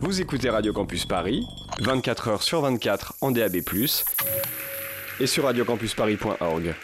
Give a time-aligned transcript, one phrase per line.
[0.00, 1.44] Vous écoutez Radio Campus Paris,
[1.80, 3.56] 24 h sur 24 en DAB+,
[5.18, 6.74] et sur radiocampusparis.org.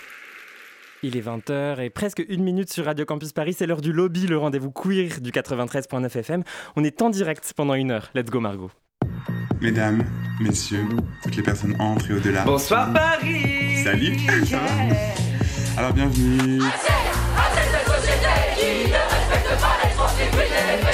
[1.04, 3.52] Il est 20h et presque une minute sur Radio Campus Paris.
[3.52, 6.42] C'est l'heure du lobby, le rendez-vous queer du 93.9 FM.
[6.74, 8.10] On est en direct pendant une heure.
[8.16, 8.72] Let's go, Margot.
[9.60, 10.04] Mesdames,
[10.40, 10.84] messieurs,
[11.22, 12.42] toutes les personnes entrent et au-delà.
[12.44, 14.16] Bonsoir Paris Salut
[15.76, 16.60] Alors bienvenue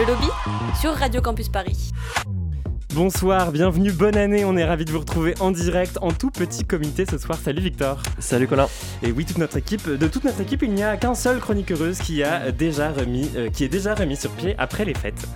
[0.00, 0.28] Le lobby
[0.80, 1.90] sur Radio Campus Paris.
[2.94, 4.46] Bonsoir, bienvenue, bonne année.
[4.46, 7.38] On est ravis de vous retrouver en direct, en tout petit comité ce soir.
[7.38, 8.02] Salut Victor.
[8.18, 8.66] Salut Colin.
[9.02, 11.70] Et oui, toute notre équipe, de toute notre équipe, il n'y a qu'un seul chronique
[11.70, 15.28] heureuse qui a déjà remis, euh, qui est déjà remis sur pied après les fêtes.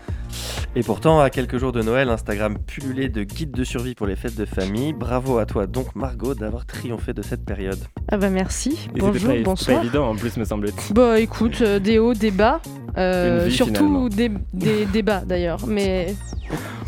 [0.77, 4.17] Et pourtant, à quelques jours de Noël, Instagram pullulait de guides de survie pour les
[4.17, 4.93] fêtes de famille.
[4.93, 7.79] Bravo à toi donc Margot d'avoir triomphé de cette période.
[8.11, 8.89] Ah bah merci.
[8.97, 9.79] Et Bonjour, pas, bonsoir.
[9.79, 10.95] pas évident en plus, me semble-t-il.
[10.95, 12.61] Bah écoute, euh, des hauts, des bas.
[12.97, 15.67] euh, vie, surtout des, des, des bas d'ailleurs.
[15.67, 16.15] Mais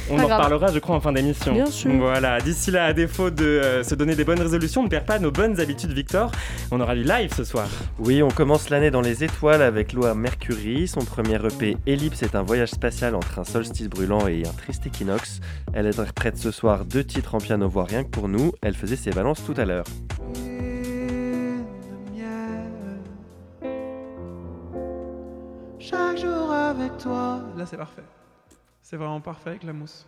[0.08, 0.38] On Pas en grave.
[0.42, 1.52] reparlera, je crois, en fin d'émission.
[1.52, 1.92] Bien sûr.
[1.94, 5.04] Voilà, d'ici là, à défaut de euh, se donner des bonnes résolutions, on ne perd
[5.04, 6.30] pas nos bonnes habitudes, Victor.
[6.70, 7.66] On aura du live ce soir.
[7.98, 10.86] Oui, on commence l'année dans les étoiles avec Loa Mercury.
[10.86, 14.86] Son premier EP Ellipse est un voyage spatial entre un solstice brûlant et un triste
[14.86, 15.40] équinoxe.
[15.72, 18.52] Elle interprète ce soir deux titres en piano voix rien que pour nous.
[18.62, 19.84] Elle faisait ses balances tout à l'heure.
[25.78, 27.40] Chaque jour avec toi.
[27.56, 28.02] Là, c'est parfait.
[28.88, 30.06] C'est vraiment parfait avec la mousse.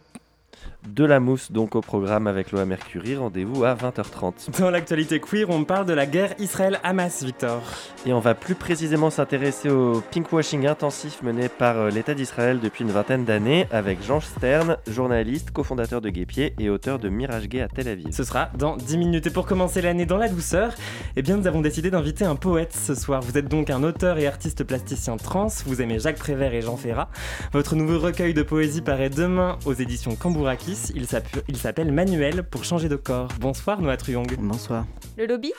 [0.86, 3.16] De la mousse donc au programme avec Loa Mercury.
[3.16, 4.58] Rendez-vous à 20h30.
[4.58, 7.62] Dans l'actualité queer, on parle de la guerre Israël-Hamas, Victor.
[8.06, 12.84] Et on va plus précisémement s'intéresser au pinkwashing intensif mené par euh, l'État d'Israël depuis
[12.84, 17.60] une vingtaine d'années avec Jean Stern, journaliste, cofondateur de Guépier et auteur de Mirage Gay
[17.60, 18.08] à Tel Aviv.
[18.12, 19.26] Ce sera dans 10 minutes.
[19.26, 20.72] Et pour commencer l'année dans la douceur,
[21.16, 23.20] eh bien, nous avons décidé d'inviter un poète ce soir.
[23.20, 25.48] Vous êtes donc un auteur et artiste plasticien trans.
[25.66, 27.10] Vous aimez Jacques Prévert et Jean Ferrat.
[27.52, 30.47] Votre nouveau recueil de poésie paraît demain aux éditions Cambourakis.
[30.94, 33.28] Il s'appe- il s'appelle Manuel pour changer de corps.
[33.38, 34.34] Bonsoir, Noah Truyong.
[34.38, 34.86] Bonsoir.
[35.18, 35.52] Le lobby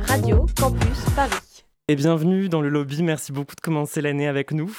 [0.00, 1.64] Radio Campus Paris.
[1.88, 3.02] Et bienvenue dans le lobby.
[3.02, 4.70] Merci beaucoup de commencer l'année avec nous.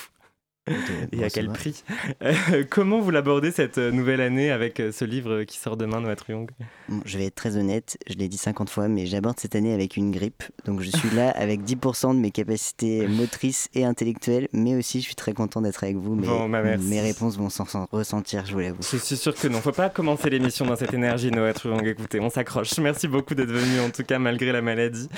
[1.12, 1.84] Et à quel prix
[2.24, 6.02] Euh, Comment vous l'abordez cette euh, nouvelle année avec euh, ce livre qui sort demain,
[6.02, 6.48] Noah Truyong
[6.88, 9.74] Bon, je vais être très honnête, je l'ai dit 50 fois, mais j'aborde cette année
[9.74, 10.44] avec une grippe.
[10.66, 15.06] Donc je suis là avec 10% de mes capacités motrices et intellectuelles, mais aussi je
[15.06, 16.14] suis très content d'être avec vous.
[16.16, 18.82] Mais Bon, bah, mes réponses vont s'en s'en ressentir, je vous l'avoue.
[18.82, 19.60] Je suis sûr que non.
[19.62, 21.86] Faut pas commencer l'émission dans cette énergie, Noah Truyong.
[21.88, 22.78] Écoutez, on s'accroche.
[22.78, 25.10] Merci beaucoup d'être venu, en tout cas, malgré la maladie.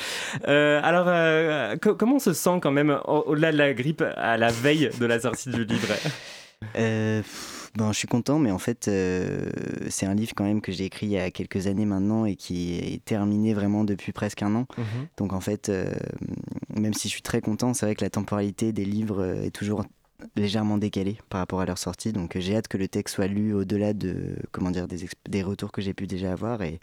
[0.48, 4.04] Euh, alors, euh, co- comment on se sent quand même, au- au-delà de la grippe,
[4.16, 5.94] à la veille de la sortie du livre
[6.76, 9.50] Euh, pff, bon, je suis content, mais en fait, euh,
[9.90, 12.36] c'est un livre quand même que j'ai écrit il y a quelques années maintenant et
[12.36, 14.66] qui est terminé vraiment depuis presque un an.
[14.78, 15.08] Mhm.
[15.18, 15.94] Donc en fait, euh,
[16.76, 19.52] même si je suis très content, c'est vrai que la temporalité des livres euh, est
[19.52, 19.86] toujours
[20.36, 22.14] légèrement décalée par rapport à leur sortie.
[22.14, 25.72] Donc j'ai hâte que le texte soit lu au-delà de comment dire des, des retours
[25.72, 26.80] que j'ai pu déjà avoir et,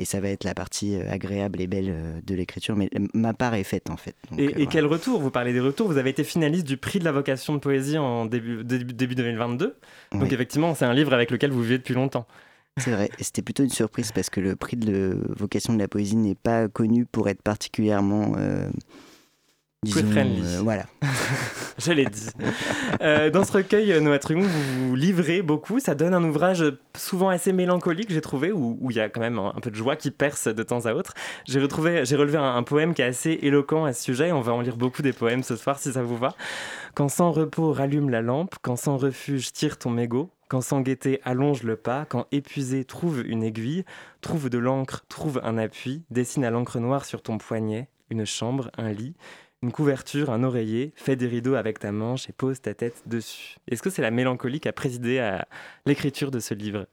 [0.00, 2.74] et ça va être la partie euh, agréable et belle euh, de l'écriture.
[2.76, 4.14] Mais ma part est faite en fait.
[4.30, 4.70] Donc, Et, euh, et voilà.
[4.70, 5.20] quel retour?
[5.20, 5.86] Vous parlez des retours.
[5.88, 9.14] Vous avez été finaliste du prix de la vocation de poésie en début, début, début
[9.14, 9.76] 2022.
[10.12, 10.28] Donc Oui.
[10.32, 12.26] effectivement, c'est un livre avec lequel vous vivez depuis longtemps.
[12.78, 15.88] C'est vrai, c'était plutôt une surprise parce que le prix de le- vocation de la
[15.88, 18.32] poésie n'est pas connu pour être particulièrement.
[18.38, 18.70] Euh,
[19.82, 20.42] disons, friendly.
[20.56, 20.84] euh, voilà.
[21.78, 22.28] Je l'ai dit.
[23.00, 25.80] Euh, dans ce recueil, euh, Noah vous vous livrez beaucoup.
[25.80, 26.64] Ça donne un ouvrage
[26.94, 29.76] souvent assez mélancolique, j'ai trouvé, où il y a quand même un, un peu de
[29.76, 31.14] joie qui perce de temps à autre.
[31.46, 34.32] J'ai retrouvé, j'ai relevé un, un poème qui est assez éloquent à ce sujet.
[34.32, 36.34] On va en lire beaucoup des poèmes ce soir, si ça vous va.
[36.94, 41.20] Quand sans repos rallume la lampe, quand sans refuge tire ton mégot, quand sans gaieté
[41.24, 43.84] allonge le pas, quand épuisé trouve une aiguille,
[44.20, 48.70] trouve de l'encre, trouve un appui, dessine à l'encre noire sur ton poignet une chambre,
[48.76, 49.14] un lit,
[49.62, 53.56] une couverture, un oreiller, fais des rideaux avec ta manche et pose ta tête dessus.
[53.68, 55.46] Est-ce que c'est la mélancolie qui a présidé à
[55.86, 56.86] l'écriture de ce livre?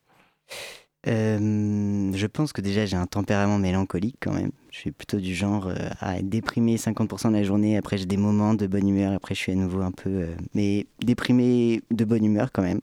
[1.05, 4.51] Euh, je pense que déjà j'ai un tempérament mélancolique quand même.
[4.71, 7.77] Je suis plutôt du genre euh, à être déprimé 50% de la journée.
[7.77, 9.13] Après j'ai des moments de bonne humeur.
[9.13, 12.81] Après je suis à nouveau un peu, euh, mais déprimé de bonne humeur quand même.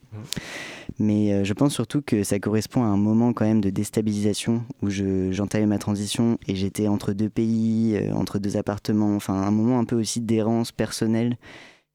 [0.99, 4.65] Mais euh, je pense surtout que ça correspond à un moment quand même de déstabilisation
[4.81, 9.15] où je, j'entamais ma transition et j'étais entre deux pays, entre deux appartements.
[9.15, 11.37] Enfin un moment un peu aussi d'errance personnelle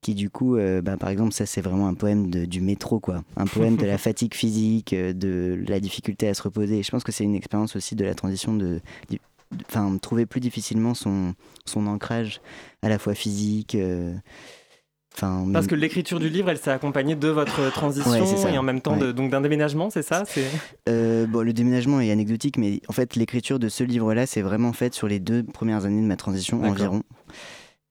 [0.01, 2.99] qui du coup, euh, bah, par exemple, ça c'est vraiment un poème de- du métro,
[2.99, 3.23] quoi.
[3.35, 6.81] Un poème de la fatigue physique, euh, de la difficulté à se reposer.
[6.83, 8.79] Je pense que c'est une expérience aussi de la transition de,
[9.67, 11.33] enfin, trouver plus difficilement son,
[11.65, 12.39] son ancrage
[12.81, 13.75] à la fois physique.
[13.75, 14.13] euh,
[15.15, 18.63] Enfin, Parce que l'écriture du livre, elle s'est accompagnée de votre transition Ouais, et en
[18.63, 19.13] même temps de- Ouais.
[19.13, 20.23] donc d'un déménagement, c'est ça.
[20.87, 24.71] Euh, bon, le déménagement est anecdotique, mais en fait, l'écriture de ce livre-là, c'est vraiment
[24.71, 27.03] fait sur les deux premières années de ma transition environ.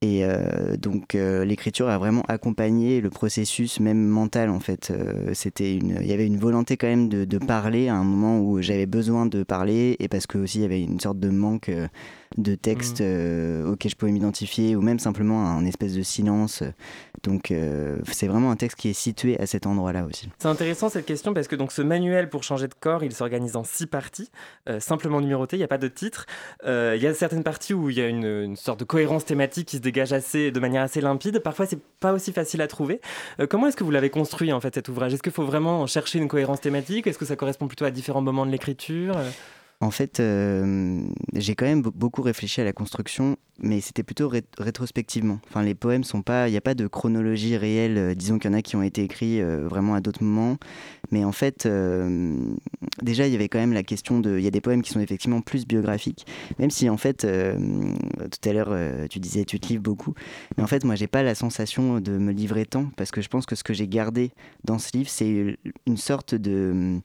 [0.00, 4.92] Et euh, donc, euh, l'écriture a vraiment accompagné le processus, même mental, en fait.
[4.92, 8.04] Euh, c'était une, il y avait une volonté quand même de, de parler à un
[8.04, 11.18] moment où j'avais besoin de parler, et parce que aussi il y avait une sorte
[11.18, 11.72] de manque
[12.36, 16.62] de texte euh, auquel je pouvais m'identifier, ou même simplement un espèce de silence.
[17.24, 17.52] Donc,
[18.12, 20.28] c'est vraiment un texte qui est situé à cet endroit-là aussi.
[20.38, 23.56] C'est intéressant cette question parce que donc ce manuel pour changer de corps, il s'organise
[23.56, 24.30] en six parties,
[24.78, 26.26] simplement numérotées, il n'y a pas de titre.
[26.64, 29.66] Il y a certaines parties où il y a une, une sorte de cohérence thématique
[29.66, 31.38] qui se dégage assez, de manière assez limpide.
[31.40, 33.00] Parfois, c'est pas aussi facile à trouver.
[33.40, 35.14] Euh, comment est-ce que vous l'avez construit en fait cet ouvrage?
[35.14, 37.06] Est-ce qu'il faut vraiment chercher une cohérence thématique?
[37.06, 39.16] Est-ce que ça correspond plutôt à différents moments de l'écriture?
[39.80, 41.00] En fait, euh,
[41.34, 45.38] j'ai quand même be- beaucoup réfléchi à la construction, mais c'était plutôt ré- rétrospectivement.
[45.48, 47.96] Enfin, les poèmes sont pas, il n'y a pas de chronologie réelle.
[47.96, 50.56] euh, disons qu'il y en a qui ont été écrits euh, vraiment à d'autres moments,
[51.12, 51.68] mais en fait,
[53.02, 54.90] déjà il y avait quand même la question de, il y a des poèmes qui
[54.90, 56.26] sont effectivement plus biographiques,
[56.58, 58.76] même si en fait, tout à l'heure
[59.08, 60.14] tu disais tu te livres beaucoup,
[60.56, 63.28] mais en fait moi j'ai pas la sensation de me livrer tant parce que je
[63.28, 64.32] pense que ce que j'ai gardé
[64.64, 66.98] dans ce livre c'est une sorte de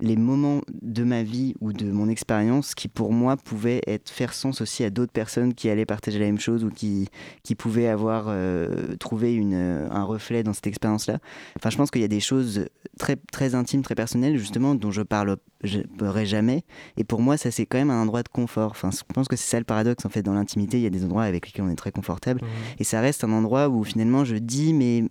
[0.00, 4.34] les moments de ma vie ou de mon expérience qui pour moi pouvaient être faire
[4.34, 7.08] sens aussi à d'autres personnes qui allaient partager la même chose ou qui,
[7.42, 11.18] qui pouvaient avoir euh, trouvé une, euh, un reflet dans cette expérience-là.
[11.56, 12.66] Enfin, je pense qu'il y a des choses
[12.98, 16.62] très, très intimes, très personnelles, justement, dont je parle je parlerai jamais.
[16.96, 18.72] Et pour moi, ça, c'est quand même un endroit de confort.
[18.72, 20.22] Enfin, je pense que c'est ça le paradoxe, en fait.
[20.22, 22.40] Dans l'intimité, il y a des endroits avec lesquels on est très confortable.
[22.78, 25.04] Et ça reste un endroit où finalement je dis, mais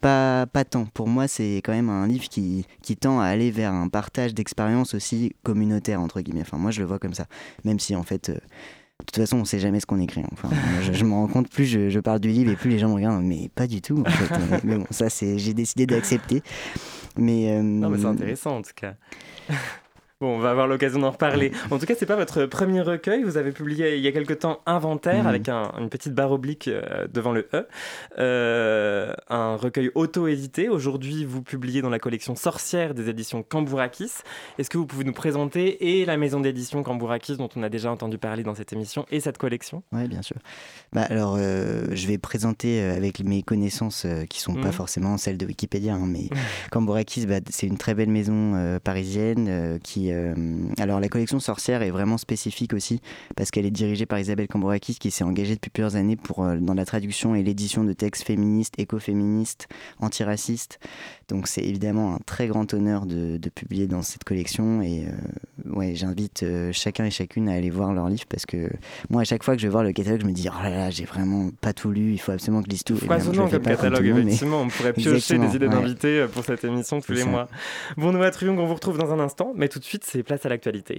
[0.00, 0.86] pas, pas tant.
[0.86, 4.32] Pour moi, c'est quand même un livre qui, qui tend à aller vers un partage
[4.32, 6.40] d'expériences aussi communautaire, entre guillemets.
[6.40, 7.26] Enfin, moi, je le vois comme ça.
[7.64, 10.24] Même si, en fait, euh, de toute façon, on sait jamais ce qu'on écrit.
[10.32, 10.48] Enfin,
[10.80, 12.94] je, je me rends compte, plus je, parle du livre et plus les gens me
[12.94, 14.64] regardent, mais pas du tout, en fait.
[14.64, 16.42] mais, bon, ça, c'est, j'ai décidé d'accepter.
[17.18, 18.94] Mais, euh, Non, mais c'est intéressant en tout cas.
[20.22, 21.50] Bon, on va avoir l'occasion d'en reparler.
[21.70, 23.22] En tout cas, c'est pas votre premier recueil.
[23.22, 25.26] Vous avez publié il y a quelque temps Inventaire Mhm.
[25.26, 27.66] avec un- une petite barre oblique euh, devant le E.
[28.18, 30.68] Euh, un recueil auto-édité.
[30.68, 34.10] Aujourd'hui, vous publiez dans la collection Sorcière des éditions Cambourakis.
[34.58, 37.90] Est-ce que vous pouvez nous présenter et la maison d'édition Cambourakis dont on a déjà
[37.90, 39.82] entendu parler dans cette émission et cette collection?
[39.90, 40.36] Oui, bien sûr.
[40.92, 44.72] Bah, alors, euh, je vais présenter avec mes connaissances euh, qui sont pas Mhm.
[44.72, 46.28] forcément celles de Wikipédia, hein, mais
[46.70, 49.78] Cambourakis, bah, c'est une très belle maison parisienne euh,
[50.10, 50.14] qui.
[50.14, 50.34] euh,
[50.78, 53.00] alors, la collection Sorcière est vraiment spécifique aussi
[53.36, 56.56] parce qu'elle est dirigée par Isabelle Cambourakis qui s'est engagée depuis plusieurs années pour, euh,
[56.56, 59.68] dans la traduction et l'édition de textes féministes, écoféministes,
[60.00, 60.78] antiracistes.
[61.28, 65.72] Donc, c'est évidemment un très grand honneur de, de publier dans cette collection et euh,
[65.72, 68.68] ouais, j'invite chacun et chacune à aller voir leur livre parce que
[69.10, 70.70] moi, à chaque fois que je vais voir le catalogue, je me dis oh là
[70.70, 72.96] là, j'ai vraiment pas tout lu, il faut absolument que je lise tout.
[72.96, 74.62] Foisonnant comme catalogue, mais- effectivement.
[74.62, 75.72] On pourrait piocher Exactement, des idées ouais.
[75.72, 77.26] d'invités pour cette émission tous les ça.
[77.28, 77.48] mois.
[77.96, 80.46] Bon, Noah Triung, on vous retrouve dans un instant, mais tout de suite, c'est place
[80.46, 80.98] à l'actualité.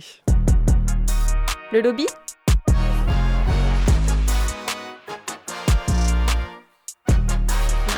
[1.72, 2.06] Le lobby?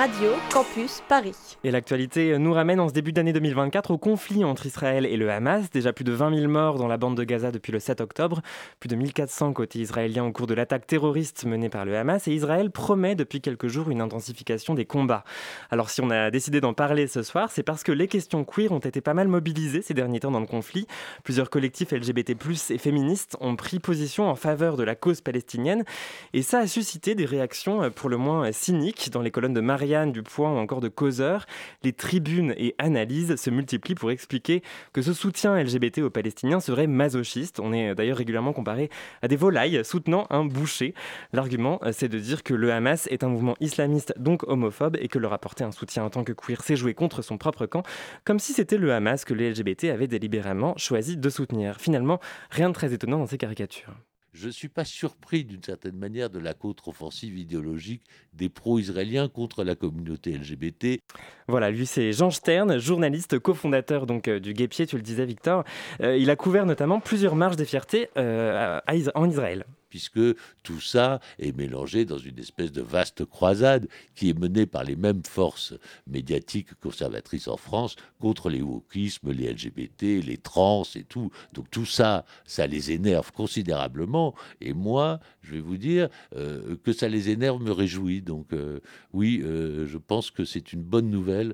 [0.04, 1.56] Radio Campus Paris.
[1.64, 5.32] Et l'actualité nous ramène en ce début d'année 2024 au conflit entre Israël et le
[5.32, 5.70] Hamas.
[5.72, 8.42] Déjà plus de 20 000 morts dans la bande de Gaza depuis le 7 octobre,
[8.82, 12.28] plus de 1400 côté israélien au cours de l'attaque terroriste menée par le Hamas.
[12.28, 15.24] Et Israël promet depuis quelques jours une intensification des combats.
[15.72, 18.74] Alors si on a décidé d'en parler ce soir, c'est parce que les questions queer
[18.74, 20.86] ont été pas mal mobilisées ces derniers temps dans le conflit.
[21.24, 22.36] Plusieurs collectifs LGBT+
[22.72, 25.86] et féministes ont pris position en faveur de la cause palestinienne.
[26.34, 29.62] Et ça a suscité des réactions euh, pour le moins cyniques dans les colonnes de
[29.94, 31.46] Du Point ou encore de Causeur.
[31.84, 36.88] Les tribunes et analyses se multiplient pour expliquer que ce soutien LGBT aux Palestiniens serait
[36.88, 37.60] masochiste.
[37.60, 38.90] On est d'ailleurs régulièrement comparé
[39.22, 40.96] à des volailles soutenant un boucher.
[41.32, 45.08] L'argument, euh, c'est de dire que le Hamas est un mouvement islamiste, donc homophobe, et
[45.08, 47.84] que leur apporter un soutien en tant que queer, c'est jouer contre son propre camp,
[48.26, 51.80] comme si c'était le Hamas que les LGBT avaient délibérément choisi de soutenir.
[51.80, 52.20] Finalement,
[52.50, 53.94] rien de très étonnant dans ces caricatures.
[54.34, 58.02] Je ne suis pas surpris d'une certaine manière de la contre-offensive idéologique
[58.34, 61.00] des pro-israéliens contre la communauté LGBT.
[61.48, 65.64] Voilà, lui c'est Jean Stern, journaliste, cofondateur donc euh, du Guépier, tu le disais Victor.
[66.02, 68.80] Euh, il a couvert notamment plusieurs marches des fiertés euh,
[69.14, 69.66] en Israël.
[69.94, 74.84] Puisque tout ça est mélangé dans une espèce de vaste croisade qui est menée par
[74.84, 75.76] les mêmes forces
[76.08, 81.30] médiatiques conservatrices en France contre les wokismes, les LGBT, les trans et tout.
[81.54, 84.34] Donc tout ça, ça les énerve considérablement.
[84.62, 88.24] Et moi, je vais vous dire euh, que ça les énerve me réjouit.
[88.24, 88.80] Donc euh,
[89.12, 91.54] oui, euh, je pense que c'est une bonne nouvelle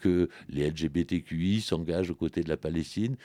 [0.00, 3.16] que les LGBTQI s'engagent aux côtés de la Palestine.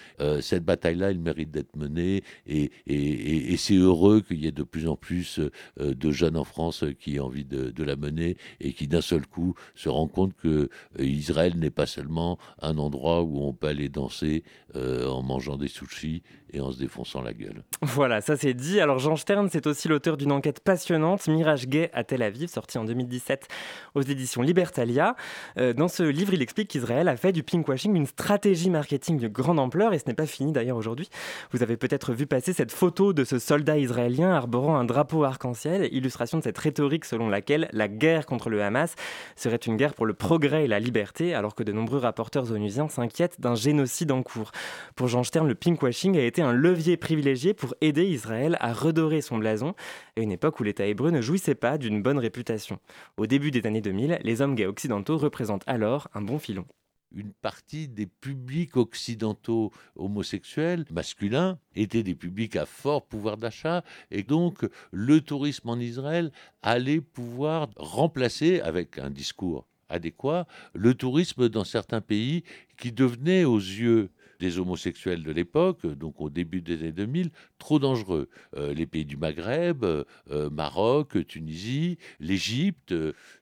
[0.41, 4.87] cette bataille-là, il mérite d'être menée et, et, c'est heureux qu'il y ait de plus
[4.87, 5.39] en plus
[5.77, 9.27] de jeunes en France qui aient envie de, de la mener et qui d'un seul
[9.27, 13.89] coup se rendent compte que Israël n'est pas seulement un endroit où on peut aller
[13.89, 14.43] danser
[14.75, 17.63] en mangeant des sushis et en se défonçant la gueule.
[17.81, 18.79] Voilà, ça c'est dit.
[18.79, 22.77] Alors Jean Stern, c'est aussi l'auteur d'une enquête passionnante, Mirage gay à Tel Aviv, sortie
[22.77, 23.47] en 2017
[23.95, 25.15] aux éditions Libertalia.
[25.57, 29.27] Euh, dans ce livre, il explique qu'Israël a fait du pinkwashing une stratégie marketing de
[29.27, 31.09] grande ampleur, et ce n'est pas fini d'ailleurs aujourd'hui.
[31.51, 35.89] Vous avez peut-être vu passer cette photo de ce soldat israélien arborant un drapeau arc-en-ciel,
[35.91, 38.95] illustration de cette rhétorique selon laquelle la guerre contre le Hamas
[39.35, 42.89] serait une guerre pour le progrès et la liberté, alors que de nombreux rapporteurs onusiens
[42.89, 44.51] s'inquiètent d'un génocide en cours.
[44.95, 49.21] Pour Jean Stern, le pinkwashing a été un levier privilégié pour aider Israël à redorer
[49.21, 49.73] son blason
[50.17, 52.79] à une époque où l'État hébreu ne jouissait pas d'une bonne réputation.
[53.17, 56.65] Au début des années 2000, les hommes gays occidentaux représentent alors un bon filon
[57.11, 64.23] une partie des publics occidentaux homosexuels masculins étaient des publics à fort pouvoir d'achat et
[64.23, 66.31] donc le tourisme en Israël
[66.61, 72.43] allait pouvoir remplacer avec un discours adéquat le tourisme dans certains pays
[72.77, 77.79] qui devenait aux yeux des homosexuels de l'époque, donc au début des années 2000, trop
[77.79, 78.29] dangereux.
[78.55, 80.03] Euh, les pays du Maghreb, euh,
[80.49, 82.93] Maroc, Tunisie, l'Égypte,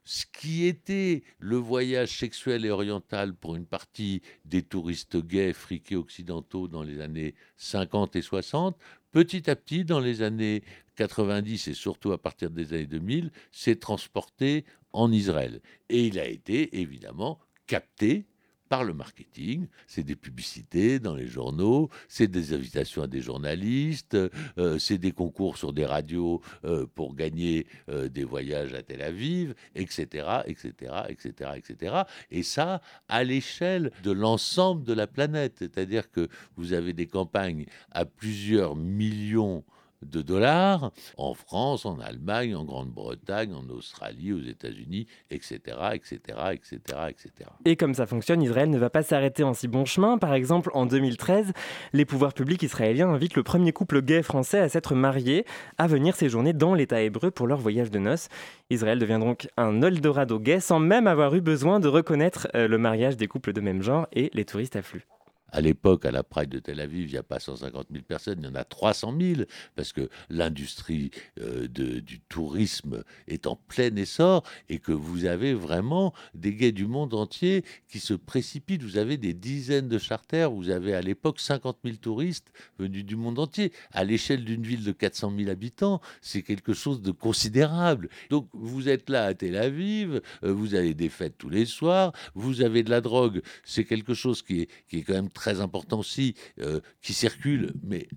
[0.04, 5.96] ce qui était le voyage sexuel et oriental pour une partie des touristes gays, friqués
[5.96, 8.78] occidentaux dans les années 50 et 60,
[9.12, 10.64] petit à petit, dans les années
[10.96, 15.62] 90 et surtout à partir des années 2000, s'est transporté en Israël.
[15.90, 18.26] Et il a été évidemment capté
[18.70, 19.68] par le marketing.
[19.88, 24.18] C'est des publicités dans les journaux, c'est des invitations à des journalistes,
[24.58, 29.02] euh, c'est des concours sur des radios euh, pour gagner euh, des voyages à Tel
[29.02, 31.96] Aviv, etc., etc., etc., etc.
[32.32, 35.56] Et ça, à l'échelle de l'ensemble de la planète.
[35.60, 39.64] C'est-à-dire que vous avez des campagnes à plusieurs millions
[40.06, 45.60] de dollars en France, en Allemagne, en Grande-Bretagne, en Australie, aux États-Unis, etc.,
[45.94, 46.20] etc.,
[46.54, 47.50] etc., etc.
[47.66, 50.18] Et comme ça fonctionne, Israël ne va pas s'arrêter en si bon chemin.
[50.18, 51.54] Par exemple, en 2013,
[51.94, 55.46] les pouvoirs publics israéliens invitent le premier couple gay français à s'être marié,
[55.78, 58.30] à venir séjourner dans l'État hébreu pour leur voyage de noces.
[58.70, 62.78] Israël devient donc un Eldorado gay sans même avoir eu besoin de reconnaître euh, le
[62.78, 65.06] mariage des couples de même genre et les touristes affluent.
[65.50, 68.40] À l'époque, à la Pride de Tel Aviv, il n'y a pas 150 000 personnes,
[68.42, 69.42] il y en a 300 000,
[69.76, 76.14] parce que l'industrie euh, du tourisme est en plein essor et que vous avez vraiment
[76.34, 78.84] des gays du monde entier qui se précipitent.
[78.84, 83.16] Vous avez des dizaines de charters, vous avez à l'époque 50 000 touristes venus du
[83.16, 83.72] monde entier.
[83.92, 88.10] À l'échelle d'une ville de 400 000 habitants, c'est quelque chose de considérable.
[88.30, 92.12] Donc vous êtes là à Tel Aviv, euh, vous avez des fêtes tous les soirs,
[92.36, 95.62] vous avez de la drogue, c'est quelque chose qui est, qui est quand même très
[95.62, 98.08] important aussi, euh, qui circule, mais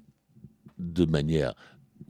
[0.78, 1.54] de manière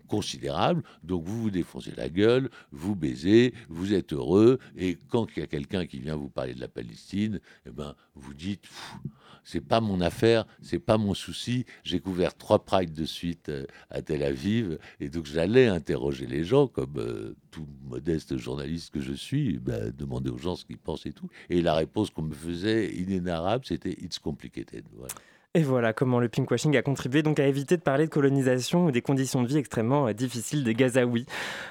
[0.06, 0.82] considérable.
[1.02, 5.42] Donc vous vous défoncez la gueule, vous baisez, vous êtes heureux, et quand il y
[5.42, 8.66] a quelqu'un qui vient vous parler de la Palestine, eh ben vous dites
[9.50, 11.66] c'est pas mon affaire, c'est pas mon souci.
[11.82, 16.44] J'ai couvert trois prides de suite euh, à Tel Aviv, et donc j'allais interroger les
[16.44, 20.78] gens comme euh, tout modeste journaliste que je suis, ben, demander aux gens ce qu'ils
[20.78, 21.28] pensent et tout.
[21.48, 24.84] Et la réponse qu'on me faisait inénarrable, c'était it's complicated.
[25.56, 28.92] Et voilà comment le pinkwashing a contribué donc à éviter de parler de colonisation ou
[28.92, 31.26] des conditions de vie extrêmement euh, difficiles des Gazaouis.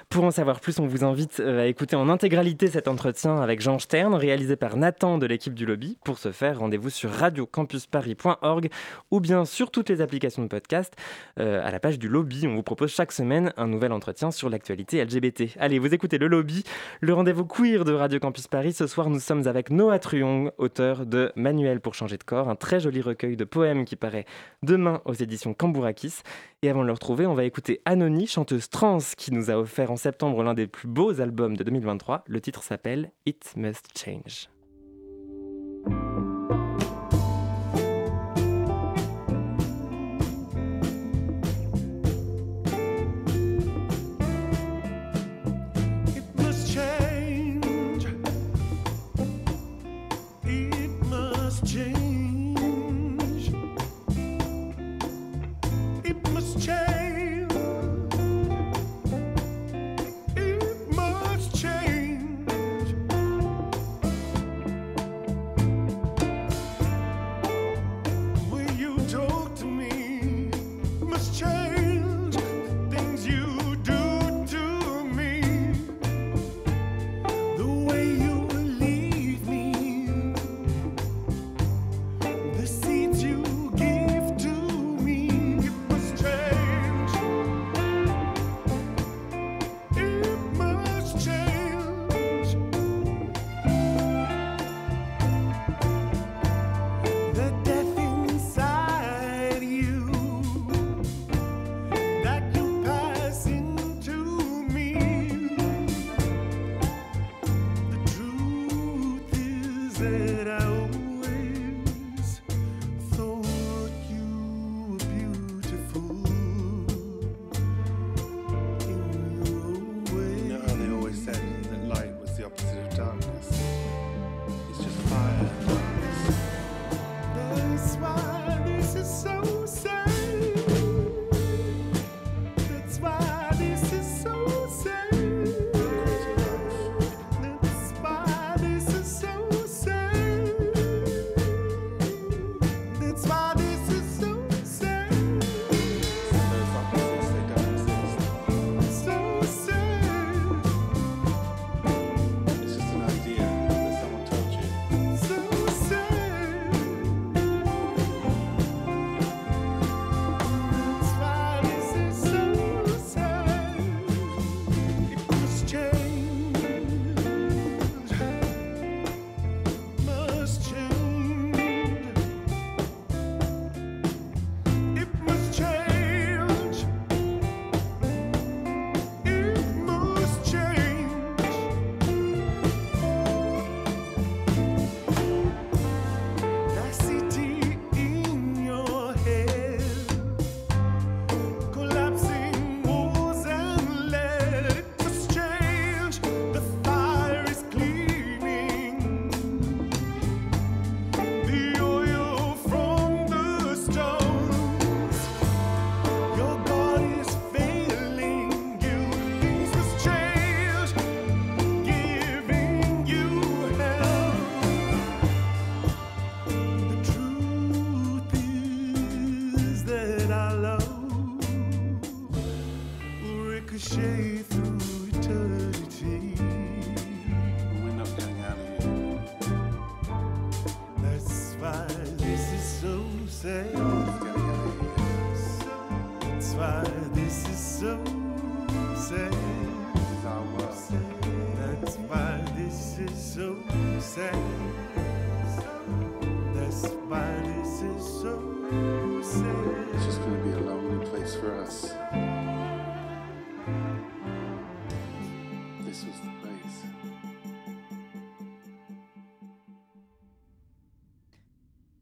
[0.09, 3.61] Pour en savoir plus, on vous invite euh, à écouter en intégralité cet entretien avec
[3.61, 5.97] Jean Stern, réalisé par Nathan de l'équipe du lobby.
[6.03, 8.67] Pour ce faire, rendez-vous sur radiocampusparis.org
[9.11, 10.93] ou bien sur toutes les applications de podcast.
[11.39, 14.49] Euh, à la page du lobby, on vous propose chaque semaine un nouvel entretien sur
[14.49, 15.55] l'actualité LGBT.
[15.57, 16.65] Allez, vous écoutez le lobby,
[16.99, 18.73] le rendez-vous queer de Radio Campus Paris.
[18.73, 22.57] Ce soir, nous sommes avec Noah Truong, auteur de Manuel pour changer de corps, un
[22.57, 24.25] très joli recueil de poèmes qui paraît
[24.63, 26.21] demain aux éditions Cambourakis.
[26.61, 29.91] Et avant de le retrouver, on va écouter Anony, chanteuse trans qui nous a offert
[29.91, 32.23] en septembre l'un des plus beaux albums de 2023.
[32.27, 34.49] Le titre s'appelle It Must Change.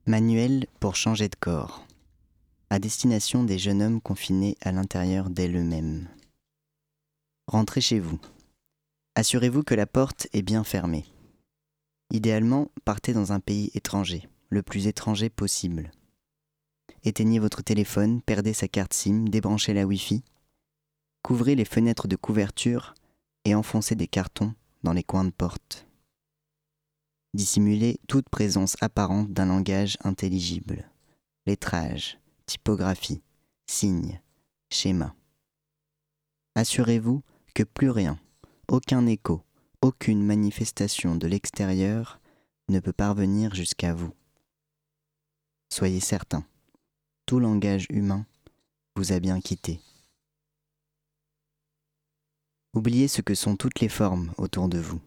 [0.08, 1.86] Manuel pour changer de corps.
[2.70, 6.08] À destination des jeunes hommes confinés à l'intérieur d'eux-mêmes.
[7.46, 8.18] Rentrez chez vous.
[9.16, 11.04] Assurez-vous que la porte est bien fermée.
[12.10, 15.92] Idéalement, partez dans un pays étranger, le plus étranger possible.
[17.04, 20.24] Éteignez votre téléphone, perdez sa carte SIM, débranchez la Wi-Fi.
[21.22, 22.96] Couvrez les fenêtres de couverture
[23.44, 25.87] et enfoncez des cartons dans les coins de porte.
[27.34, 30.90] Dissimulez toute présence apparente d'un langage intelligible.
[31.46, 33.22] Lettrage, typographie,
[33.68, 34.22] signes,
[34.72, 35.16] schéma.
[36.56, 37.22] Assurez-vous
[37.54, 38.20] que plus rien,
[38.68, 39.44] aucun écho,
[39.82, 42.20] aucune manifestation de l'extérieur
[42.70, 44.14] ne peut parvenir jusqu'à vous.
[45.70, 46.46] Soyez certain,
[47.26, 48.26] tout langage humain
[48.96, 49.80] vous a bien quitté.
[52.74, 55.02] Oubliez ce que sont toutes les formes autour de vous.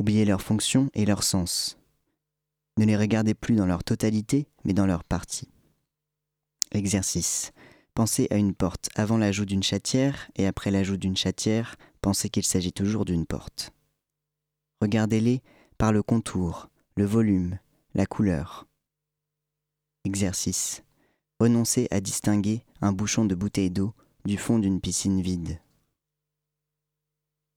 [0.00, 1.76] Oubliez leur fonction et leur sens.
[2.78, 5.50] Ne les regardez plus dans leur totalité, mais dans leur partie.
[6.72, 7.52] Exercice.
[7.92, 12.44] Pensez à une porte avant l'ajout d'une chatière et après l'ajout d'une chatière, pensez qu'il
[12.44, 13.72] s'agit toujours d'une porte.
[14.80, 15.42] Regardez-les
[15.76, 17.58] par le contour, le volume,
[17.92, 18.66] la couleur.
[20.06, 20.82] Exercice.
[21.40, 23.92] Renoncez à distinguer un bouchon de bouteille d'eau
[24.24, 25.60] du fond d'une piscine vide.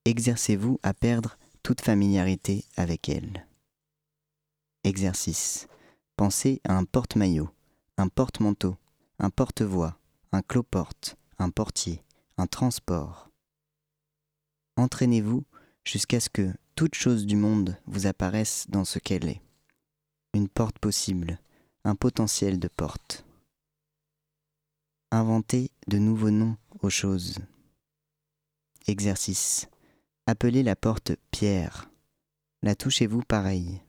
[0.03, 3.47] Exercez-vous à perdre toute familiarité avec elle.
[4.83, 5.67] Exercice.
[6.17, 7.49] Pensez à un porte-maillot,
[7.97, 8.75] un porte-manteau,
[9.17, 9.97] un porte-voix,
[10.33, 12.03] un cloporte, un portier,
[12.37, 13.29] un transport.
[14.75, 15.45] Entraînez-vous
[15.85, 19.41] jusqu'à ce que toute chose du monde vous apparaisse dans ce qu'elle est.
[20.33, 21.39] Une porte possible,
[21.85, 23.25] un potentiel de porte.
[25.11, 27.37] Inventez de nouveaux noms aux choses.
[28.87, 29.67] Exercice.
[30.25, 31.89] Appelez la porte Pierre.
[32.61, 33.81] La touchez-vous pareil.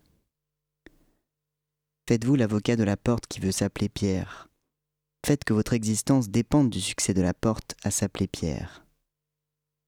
[2.09, 4.49] Faites-vous l'avocat de la porte qui veut s'appeler Pierre.
[5.25, 8.85] Faites que votre existence dépende du succès de la porte à s'appeler Pierre.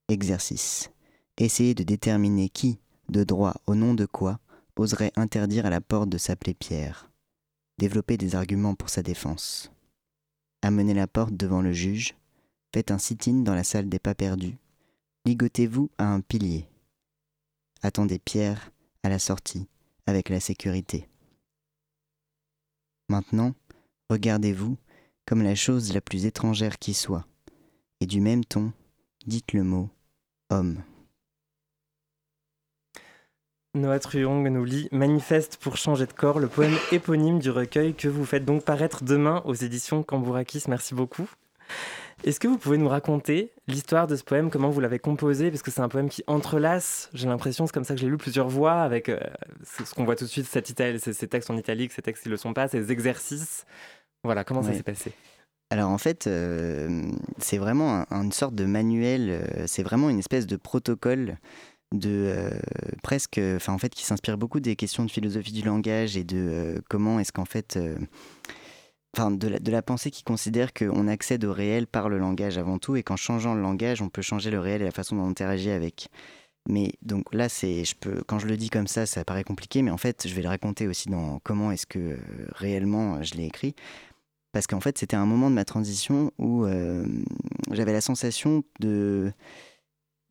[0.09, 0.93] Exercice.
[1.37, 2.79] Essayez de déterminer qui,
[3.09, 4.39] de droit au nom de quoi,
[4.77, 7.11] oserait interdire à la porte de s'appeler Pierre.
[7.79, 9.73] Développez des arguments pour sa défense.
[10.63, 12.15] Amenez la porte devant le juge.
[12.73, 14.59] Faites un sit-in dans la salle des pas perdus.
[15.27, 16.69] Ligotez-vous à un pilier.
[17.83, 18.71] Attendez Pierre
[19.03, 19.67] à la sortie
[20.07, 21.09] avec la sécurité.
[23.09, 23.53] Maintenant,
[24.09, 24.77] regardez-vous
[25.27, 27.27] comme la chose la plus étrangère qui soit,
[28.01, 28.73] et du même ton,
[29.27, 29.91] dites le mot
[30.51, 30.81] homme.
[33.75, 38.07] Noah Truong nous lit Manifeste pour changer de corps, le poème éponyme du recueil que
[38.07, 40.63] vous faites donc paraître demain aux éditions Cambourakis.
[40.69, 41.29] Merci beaucoup.
[42.25, 45.51] Est-ce que vous pouvez nous raconter l'histoire de ce poème, comment vous l'avez composé?
[45.51, 48.17] Parce que c'est un poème qui entrelace, j'ai l'impression, c'est comme ça que j'ai lu
[48.17, 49.21] plusieurs voix, avec euh,
[49.65, 52.23] ce qu'on voit tout de suite, cette Italie, ces, ces, textes en italique, ces textes
[52.23, 53.67] qui ne le sont pas, ces exercices.
[54.25, 54.73] Voilà, comment ouais.
[54.73, 55.13] ça s'est passé?
[55.71, 57.03] Alors en fait, euh,
[57.39, 61.39] c'est vraiment un, une sorte de manuel, euh, c'est vraiment une espèce de protocole
[61.93, 62.51] de euh,
[63.03, 66.83] presque, enfin en fait, qui s'inspire beaucoup des questions de philosophie du langage et de
[66.89, 67.79] comment est-ce qu'en fait,
[69.17, 72.97] enfin de la, pensée qui considère qu'on accède au réel par le langage avant tout
[72.97, 75.31] et qu'en changeant le langage, on peut changer le réel et la façon dont on
[75.31, 76.09] interagit avec.
[76.69, 79.83] Mais donc là, c'est, je peux, quand je le dis comme ça, ça paraît compliqué,
[79.83, 82.19] mais en fait, je vais le raconter aussi dans comment est-ce que
[82.57, 83.75] réellement je l'ai écrit
[84.57, 87.05] parce qu'en fait c'était un moment de ma transition où euh,
[87.73, 89.31] j'avais la sensation de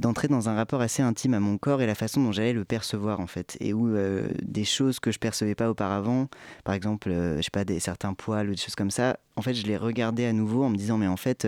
[0.01, 2.65] d'entrer dans un rapport assez intime à mon corps et la façon dont j'allais le
[2.65, 3.57] percevoir en fait.
[3.59, 6.27] Et où euh, des choses que je percevais pas auparavant
[6.63, 9.53] par exemple euh, je sais pas certains poils ou des choses comme ça en fait
[9.53, 11.47] je les regardais à nouveau en me disant mais en fait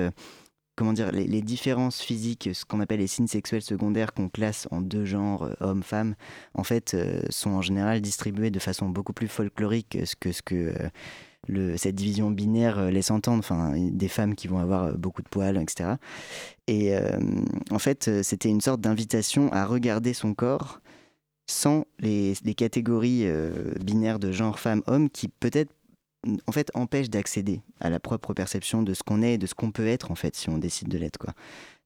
[0.75, 4.81] comment dire les, différences physiques ce qu'on appelle les signes sexuels secondaires qu'on classe en
[4.81, 6.15] deux genres homme femme
[6.53, 6.95] en fait
[7.29, 10.73] sont en général distribués de façon beaucoup plus folklorique que ce que
[11.77, 15.29] cette division binaire euh, laisse entendre, enfin, des femmes qui vont avoir euh, beaucoup de
[15.29, 15.91] poils, etc.
[16.67, 17.19] Et euh,
[17.71, 20.81] en fait, c'était une sorte d'invitation à regarder son corps
[21.49, 23.25] sans les, catégories
[23.79, 25.71] binaires de genre femme-homme qui peut-être
[26.45, 29.55] en fait empêchent d'accéder à la propre perception de ce qu'on est et de ce
[29.55, 31.33] qu'on peut être en fait si on décide de l'être quoi.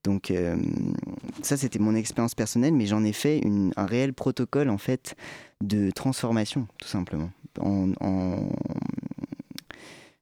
[0.03, 0.33] Donc
[1.43, 5.15] ça c'était mon expérience personnelle mais j'en ai fait une, un réel protocole en fait
[5.63, 8.49] de transformation tout simplement en, en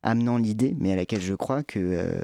[0.04, 2.24] amenant l'idée, mais à laquelle je crois que, euh,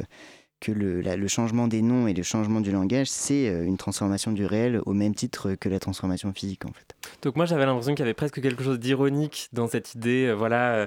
[0.59, 4.31] que le, le changement des noms et le changement du langage, c'est euh, une transformation
[4.31, 6.94] du réel au même titre que la transformation physique en fait.
[7.21, 10.33] Donc moi j'avais l'impression qu'il y avait presque quelque chose d'ironique dans cette idée, euh,
[10.33, 10.85] voilà, euh,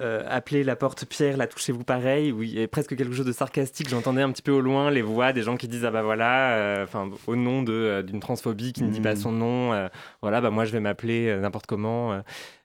[0.00, 3.26] euh, appeler la porte pierre, la touchez-vous pareil, où il y avait presque quelque chose
[3.26, 3.88] de sarcastique.
[3.88, 6.52] J'entendais un petit peu au loin les voix des gens qui disent ah bah voilà,
[6.56, 9.16] euh, enfin au nom de, euh, d'une transphobie qui ne dit pas Mm.
[9.16, 9.88] son nom,
[10.22, 12.20] voilà bah moi je vais m'appeler n'importe comment.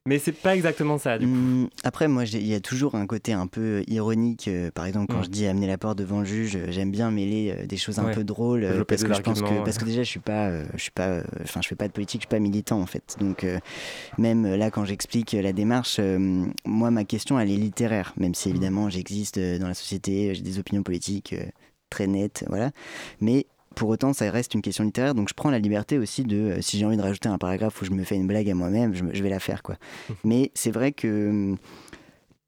[0.07, 1.33] Mais c'est pas exactement ça du coup.
[1.33, 4.47] Hum, Après, moi, il y a toujours un côté un peu ironique.
[4.47, 5.23] euh, par exemple, quand Mm.
[5.23, 7.97] je dis amener la porte devant le juge, euh, j'aime bien mêler euh, des choses
[7.97, 8.13] un Ouais.
[8.13, 8.85] peu drôles.
[8.87, 11.61] parce que je pense que parce que déjà, je suis pas, je suis pas, enfin,
[11.63, 12.94] je fais pas de politique, je suis pas militant en fait.
[13.19, 13.59] Donc, euh,
[14.17, 15.99] même euh, là, quand j'explique euh, la démarche,
[16.65, 18.35] moi, ma question, elle est littéraire, même Mm.
[18.35, 21.35] si évidemment, j'existe dans la société, j'ai des opinions politiques
[21.89, 22.71] très nettes, voilà.
[23.21, 26.57] Mais pour autant, ça reste une question littéraire, donc je prends la liberté aussi de,
[26.61, 28.93] si j'ai envie de rajouter un paragraphe où je me fais une blague à moi-même,
[28.95, 29.75] je, vais la faire, quoi.
[30.23, 31.57] Mais c'est vrai que hum,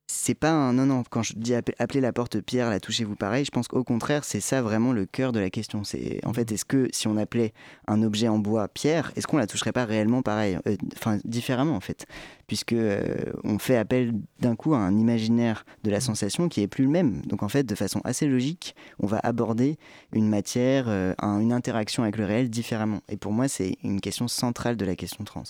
[0.09, 0.73] c'est pas un.
[0.73, 3.67] Non, non, quand je dis appe- appeler la porte pierre, la touchez-vous pareil, je pense
[3.67, 5.83] qu'au contraire, c'est ça vraiment le cœur de la question.
[5.83, 7.53] C'est en fait, est-ce que si on appelait
[7.87, 11.75] un objet en bois pierre, est-ce qu'on la toucherait pas réellement pareil Euh, Enfin, différemment
[11.75, 12.05] en fait,
[12.47, 13.03] puisque euh,
[13.43, 16.89] on fait appel d'un coup à un imaginaire de la sensation qui est plus le
[16.89, 17.21] même.
[17.25, 19.77] Donc en fait, de façon assez logique, on va aborder
[20.13, 23.01] une matière, euh, un- une interaction avec le réel différemment.
[23.09, 25.43] Et pour moi, c'est une question centrale de la question trans.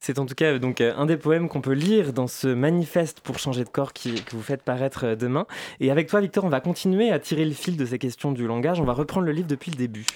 [0.00, 3.20] C'est en tout cas donc euh, un des poèmes qu'on peut lire dans ce manifeste
[3.20, 5.46] pour changer de corps qui- que vous faites paraître euh, demain.
[5.80, 8.46] Et avec toi, Victor, on va continuer à tirer le fil de ces questions du
[8.46, 8.80] langage.
[8.80, 10.06] On va reprendre le livre depuis le début.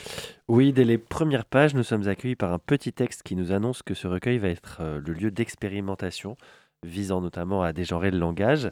[0.48, 3.82] Oui, dès les premières pages, nous sommes accueillis par un petit texte qui nous annonce
[3.82, 6.36] que ce recueil va être euh, le lieu d'expérimentation,
[6.84, 8.70] visant notamment à dégenrer le langage.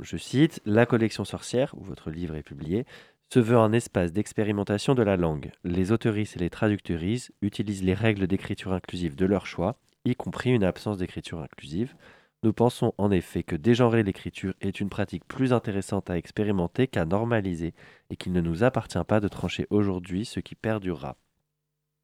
[0.00, 2.84] Je cite La collection sorcière, où votre livre est publié,
[3.32, 5.50] se veut un espace d'expérimentation de la langue.
[5.64, 10.50] Les auteuristes et les traductrices utilisent les règles d'écriture inclusive de leur choix, y compris
[10.50, 11.94] une absence d'écriture inclusive.
[12.42, 17.04] Nous pensons en effet que dégenrer l'écriture est une pratique plus intéressante à expérimenter qu'à
[17.04, 17.72] normaliser
[18.10, 21.16] et qu'il ne nous appartient pas de trancher aujourd'hui ce qui perdurera.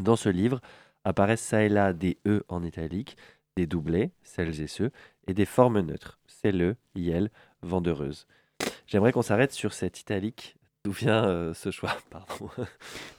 [0.00, 0.60] Dans ce livre
[1.04, 3.16] apparaissent ça et là des E en italique,
[3.56, 4.92] des doublets, celles et ceux,
[5.26, 7.30] et des formes neutres, c'est le, iel,
[7.62, 8.28] vendeuse.
[8.86, 10.56] J'aimerais qu'on s'arrête sur cette italique.
[10.84, 12.48] D'où vient euh, ce choix Pardon.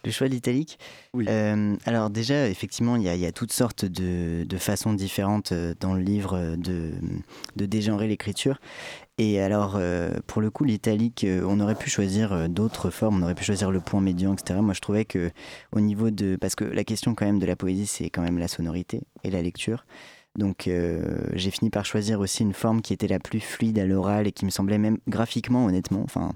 [0.05, 0.79] Le choix de l'italique
[1.13, 1.25] Oui.
[1.29, 4.93] Euh, alors déjà, effectivement, il y, a- il y a toutes sortes de, de façons
[4.93, 6.93] différentes euh, dans le livre de,
[7.57, 8.59] de dégenrer l'écriture.
[9.17, 13.35] Et alors, euh, pour le coup, l'italique, on aurait pu choisir d'autres formes, on aurait
[13.35, 14.61] pu choisir le point médian, etc.
[14.61, 15.29] Moi, je trouvais que
[15.73, 16.37] au niveau de...
[16.39, 19.29] Parce que la question quand même de la poésie, c'est quand même la sonorité et
[19.31, 19.85] la lecture.
[20.37, 23.85] Donc euh, j'ai fini par choisir aussi une forme qui était la plus fluide à
[23.85, 26.01] l'oral et qui me semblait même graphiquement, honnêtement.
[26.03, 26.33] Enfin,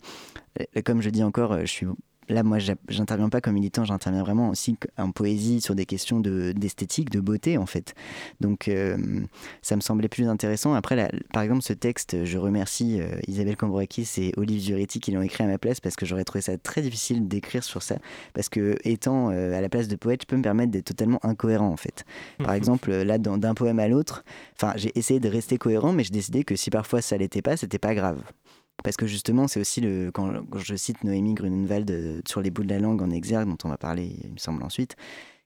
[0.59, 1.87] euh, comme je dis encore, euh, je suis
[2.29, 2.57] là, moi,
[2.87, 7.19] j'interviens pas comme militant, j'interviens vraiment aussi en poésie sur des questions de- d'esthétique, de,
[7.19, 7.93] beauté, en fait.
[8.41, 8.97] Donc, euh,
[9.61, 10.73] ça me semblait plus intéressant.
[10.73, 15.11] Après, là, par exemple, ce texte, je remercie euh, Isabelle Cambourakis et Olive Duretti qui
[15.11, 17.95] l'ont écrit à ma place parce que j'aurais trouvé ça très difficile d'écrire sur ça.
[18.33, 21.19] Parce que, étant euh, à la place de poète, je peux me permettre d'être totalement
[21.23, 22.05] incohérent, en fait.
[22.39, 24.23] Par exemple, euh, là, d'un poème à l'autre,
[24.55, 27.57] enfin, j'ai essayé de rester cohérent, mais j'ai décidé que si parfois ça l'était pas,
[27.57, 28.21] c'était pas grave.
[28.83, 32.63] Parce que justement, c'est aussi le quand, je cite Noémie Grunenwald euh, sur les bouts
[32.63, 34.95] de la langue en exergue, dont on va parler, il me semble ensuite,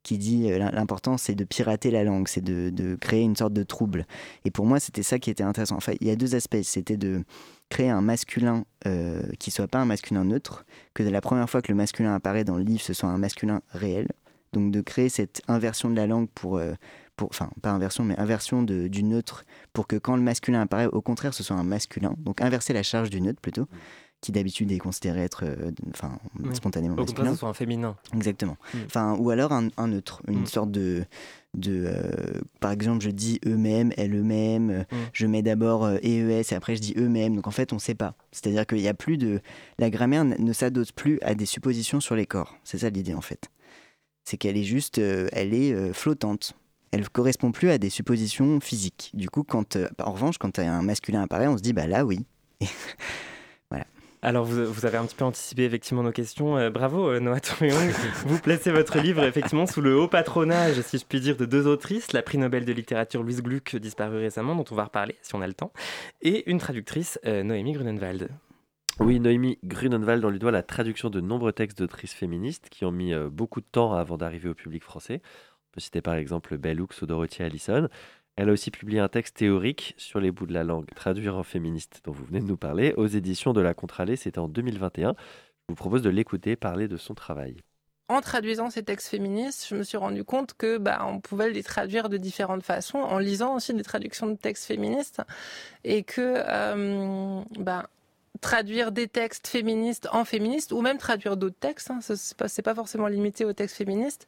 [0.04, 3.36] qui dit euh, l'im- l'important c'est de pirater la langue, c'est de, de créer une
[3.36, 4.06] sorte de trouble.
[4.43, 5.76] Et pour moi, c'était ça qui était intéressant.
[5.76, 6.62] Enfin, il y a deux aspects.
[6.63, 7.23] C'était de
[7.69, 11.71] créer un masculin euh, qui soit pas un masculin neutre, que la première fois que
[11.71, 14.08] le masculin apparaît dans le livre, ce soit un masculin réel.
[14.54, 16.73] Donc de créer cette inversion de la langue pour, euh,
[17.17, 20.88] pour enfin pas inversion, mais inversion de- du neutre pour que quand le masculin apparaît,
[20.88, 22.13] au contraire, ce soit un masculin.
[22.19, 23.67] Donc inverser la charge du neutre plutôt,
[24.21, 26.56] qui d'habitude est considéré être, euh, enfin Oui.
[26.56, 27.34] spontanément Au contraire, masculin.
[27.34, 27.95] ce soit un féminin.
[28.15, 28.58] Exactement.
[28.73, 28.77] Mm.
[28.86, 30.45] Enfin, ou alors un, un neutre, une Mm.
[30.47, 31.06] sorte de,
[31.56, 34.95] de euh, par exemple, je dis eux-mêmes, elle-eux-mêmes, euh, Mm.
[35.13, 37.36] je mets d'abord euh, EES et après je dis eux-mêmes.
[37.36, 38.15] Donc en fait, on sait pas.
[38.32, 39.39] C'est-à-dire qu'il y a plus de,
[39.77, 42.56] la grammaire ne s'adosse plus à des suppositions sur les corps.
[42.63, 43.49] C'est ça l'idée en fait.
[44.23, 46.56] C'est qu'elle est juste, euh, elle est euh, flottante.
[46.98, 49.12] Elle correspond plus à des suppositions physiques.
[49.14, 52.06] Du coup, quand, euh, en revanche, quand un masculin apparaît, on se dit bah là
[52.06, 52.26] oui.
[53.70, 53.86] voilà.
[54.24, 56.58] Alors, vous, vous avez un petit peu anticipé effectivement nos questions.
[56.58, 57.92] Euh, bravo, euh, Noah Truong.
[58.26, 61.68] vous placez votre livre effectivement sous le haut patronage, si je puis dire, de deux
[61.68, 65.36] autrices, la prix Nobel de littérature Louise Gluck, disparue récemment, dont on va reparler si
[65.36, 65.72] on a le temps,
[66.22, 68.30] et une traductrice, euh, Noémie Grunenwald.
[69.00, 72.92] Oui, Noémie Grunenwald, on lui doit la traduction de nombreux textes d'autrices féministes qui ont
[72.92, 75.22] mis beaucoup de temps avant d'arriver au public français.
[75.78, 77.88] Peut citer par exemple Bell Hooks ou Dorothy Allison.
[78.36, 81.44] Elle a aussi publié un texte théorique sur les bouts de la langue, traduire en
[81.44, 85.13] féministe, dont vous venez de nous parler, aux éditions de la Contralée, c'était en 2021.
[85.13, 87.58] Je vous propose de l'écouter parler de son travail.
[88.08, 91.62] En traduisant ces textes féministes, je me suis rendu compte que bah, on pouvait les
[91.62, 95.22] traduire de différentes façons, en lisant aussi des traductions de textes féministes,
[95.84, 97.88] et que euh, bah,
[98.42, 101.92] traduire des textes féministes en féministes ou même traduire d'autres textes.
[101.92, 104.26] Hein, c'est pas, forcément limité aux textes féministes.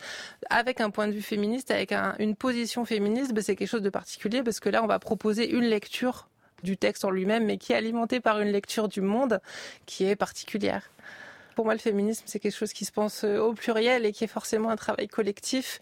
[0.49, 3.81] Avec un point de vue féministe, avec un, une position féministe, ben, c'est quelque chose
[3.81, 6.27] de particulier parce que là, on va proposer une lecture
[6.63, 9.39] du texte en lui-même, mais qui est alimenté par une lecture du monde
[9.85, 10.89] qui est particulière.
[11.55, 14.23] Pour moi, le féminisme, c'est quelque chose qui se pense euh, au pluriel et qui
[14.23, 15.81] est forcément un travail collectif.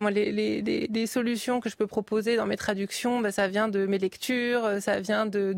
[0.00, 3.98] Moi, les, solutions que je peux proposer dans mes traductions, ben, ça vient de mes
[3.98, 5.54] lectures, euh, ça vient de,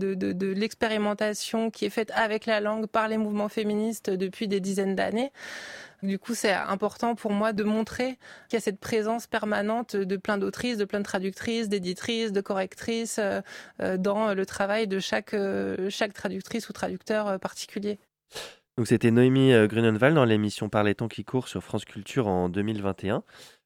[0.52, 5.32] l'expérimentation qui est faite avec la langue par les mouvements féministes depuis des dizaines d'années.
[6.02, 8.18] Du coup, c'est important pour moi de montrer
[8.48, 12.40] qu'il y a cette présence permanente de plein d'autrices, de plein de traductrices, d'éditrices, de
[12.40, 15.34] correctrices euh, dans le travail de chaque
[16.14, 17.98] traductrice ou traducteur particulier.
[18.78, 23.24] Donc c'était Noémie Grunenwald dans l'émission Parlez-on qui court sur France Culture en 2021.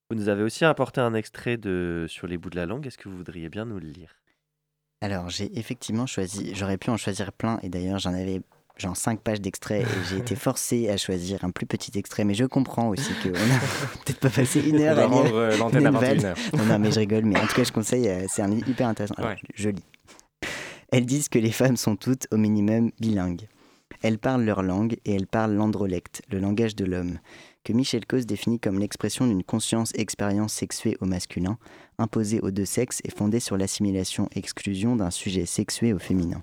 [0.08, 2.86] Vous nous avez aussi apporté un extrait de Sur les bouts de la langue.
[2.86, 4.16] Est-ce que vous voudriez bien nous le lire?
[5.02, 8.40] Alors j'ai effectivement choisi, j'aurais pu en choisir plein et d'ailleurs j'en avais
[8.78, 12.32] genre 5 pages d'extrait et j'ai été forcé à choisir un plus petit extrait mais
[12.32, 13.34] je comprends aussi qu'on a
[14.06, 16.36] peut-être pas passé une heure à lire l'antenne à 21 heures.
[16.56, 18.88] Non, non mais je rigole mais en tout cas je conseille, c'est un livre hyper
[18.88, 19.16] intéressant.
[19.18, 19.36] Alors, Ouais.
[19.54, 19.84] Je lis.
[20.90, 23.46] Elles disent que les femmes sont toutes au minimum bilingues.
[24.00, 27.18] Elles parlent leur langue et elles parlent l'androlecte, le langage de l'homme,
[27.64, 31.58] que Michel Cause définit comme l'expression d'une conscience-expérience sexuée au masculin,
[31.98, 36.42] imposée aux deux sexes et fondée sur l'assimilation-exclusion d'un sujet sexué au féminin.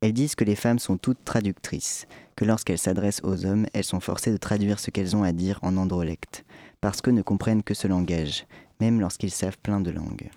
[0.00, 4.00] Elles disent que les femmes sont toutes traductrices, que lorsqu'elles s'adressent aux hommes, elles sont
[4.00, 6.44] forcées de traduire ce qu'elles ont à dire en androlecte,
[6.80, 8.46] parce qu'eux ne comprennent que ce langage,
[8.80, 10.30] même lorsqu'ils savent plein de langues.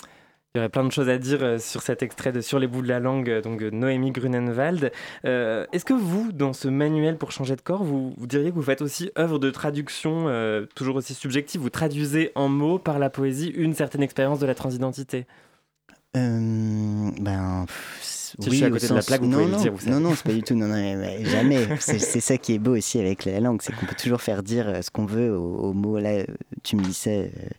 [0.55, 2.67] Il y aurait plein de choses à dire euh, sur cet extrait de Sur les
[2.67, 4.91] bouts de la langue, euh, donc Noémie Grunenwald.
[5.25, 8.55] Euh, Est-ce que vous, dans ce manuel pour changer de corps, vous, vous diriez que
[8.55, 12.99] vous faites aussi œuvre de traduction, euh, toujours aussi subjective, vous traduisez en mots par
[12.99, 15.25] la poésie une certaine expérience de la transidentité?
[16.15, 19.45] Euh, ben, pff, Si je oui, suis à côté de la plaque, vous non, pouvez
[19.49, 19.89] le non, dire, vous.
[19.89, 20.53] Non, non, c'est pas du tout.
[20.53, 21.67] Non, non, mais- mais jamais.
[21.79, 24.83] C'est ça qui est beau aussi avec la langue, c'est qu'on peut toujours faire dire
[24.83, 25.97] ce qu'on veut aux, aux mots.
[25.97, 26.25] Là,
[26.61, 27.49] tu me disais, euh,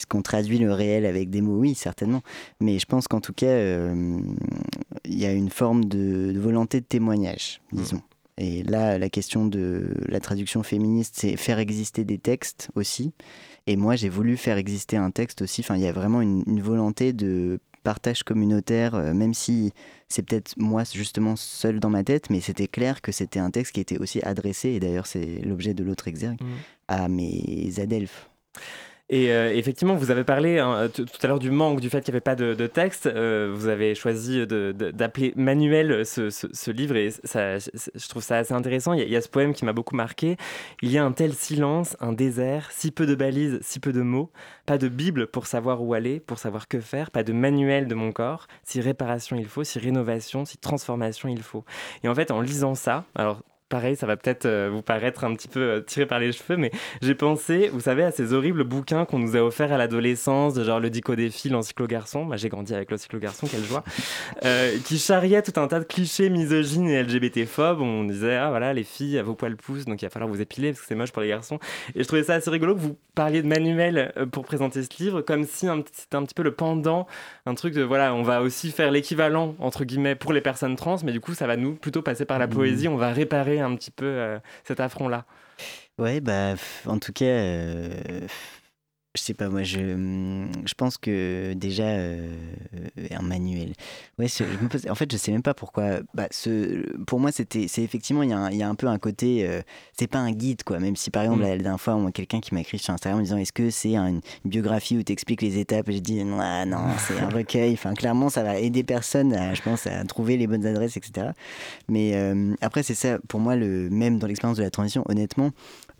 [0.00, 2.22] est-ce qu'on traduit le réel avec des mots Oui, certainement.
[2.58, 4.18] Mais je pense qu'en tout cas, euh,
[5.04, 8.00] il y a une forme de, de volonté de témoignage, disons.
[8.38, 13.12] Et là, la question de la traduction féministe, c'est faire exister des textes aussi.
[13.66, 15.60] Et moi, j'ai voulu faire exister un texte aussi.
[15.60, 19.72] Enfin, il y a vraiment une, une volonté de partage communautaire, euh, même si
[20.08, 23.72] c'est peut-être moi justement seul dans ma tête, mais c'était clair que c'était un texte
[23.74, 26.48] qui était aussi adressé, et d'ailleurs c'est l'objet de l'autre exergue, Mhm.
[26.88, 28.28] à mes adelphes.
[29.12, 32.00] Et euh, effectivement, vous avez parlé hein, t- tout à l'heure du manque, du fait
[32.00, 33.06] qu'il n'y avait pas de, texte.
[33.06, 38.54] Euh, vous avez choisi d'appeler manuel ce, ce- livre et ça, je trouve ça assez
[38.54, 38.92] intéressant.
[38.92, 40.36] Il y, a, il y a ce poème qui m'a beaucoup marqué.
[40.80, 44.02] Il y a un tel silence, un désert, si peu de balises, si peu de
[44.02, 44.30] mots,
[44.64, 47.96] pas de Bible pour savoir où aller, pour savoir que faire, pas de manuel de
[47.96, 51.64] mon corps, si réparation il faut, si rénovation, si transformation il faut.
[52.04, 55.34] Et en fait, en lisant ça, alors pareil, ça va peut-être euh, vous paraître un
[55.34, 58.64] petit peu euh, tiré par les cheveux, mais j'ai pensé, vous savez, à ces horribles
[58.64, 62.24] bouquins qu'on nous a offerts à l'adolescence, de genre le Dico des filles, l'encyclo garçon.
[62.24, 63.82] Moi, j'ai grandi avec l'encyclo garçon, quelle joie.
[64.44, 67.80] Euh, qui charriait tout un tas de clichés misogynes et LGBT-phobes.
[67.80, 70.40] On disait, ah voilà, les filles, à vos poils poussent, donc il va falloir vous
[70.40, 71.58] épiler parce que c'est moche pour les garçons.
[71.94, 75.20] Et je trouvais ça assez rigolo que vous parliez de manuel pour présenter ce livre,
[75.20, 77.06] comme si c'était un petit peu le pendant,
[77.46, 80.96] un truc de, voilà, on va aussi faire l'équivalent, entre guillemets, pour les personnes trans,
[81.04, 82.54] mais du coup, ça va nous plutôt passer par la Mmh.
[82.54, 85.24] poésie, on va réparer un petit peu euh, cet affront-là.
[85.98, 86.54] Ouais, bah,
[86.86, 87.90] en tout cas, euh,
[89.16, 92.32] je sais pas, moi, je, hum, je pense que déjà, euh,
[93.10, 93.72] un manuel.
[94.20, 95.98] Ouais, je me pose- en fait, je sais même pas pourquoi.
[96.14, 98.76] Bah, ce, pour moi, c'était, c'est effectivement, il y, a un- il y a un
[98.76, 99.62] peu un côté, euh,
[99.98, 100.78] c'est pas un guide, quoi.
[100.78, 101.42] Même si, par exemple, Mm.
[101.42, 103.70] la, la dernière fois, on- quelqu'un qui m'a écrit sur Instagram en disant, est-ce que
[103.70, 105.88] c'est un- une biographie où tu expliques les étapes?
[105.88, 107.72] Et je dis, non, ah, non, c'est un recueil.
[107.72, 111.28] Enfin, clairement, ça va aider personne, à, je pense, à trouver les bonnes adresses, etc.
[111.88, 115.50] Mais euh, après, c'est ça, pour moi, le, même dans l'expérience de la transition, honnêtement,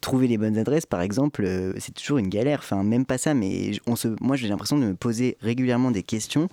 [0.00, 2.60] trouver les bonnes adresses, par exemple, euh, c'est toujours une galère.
[2.62, 6.02] Enfin, même pas ça, mais on se, moi, j'ai l'impression de me poser régulièrement des
[6.02, 6.48] questions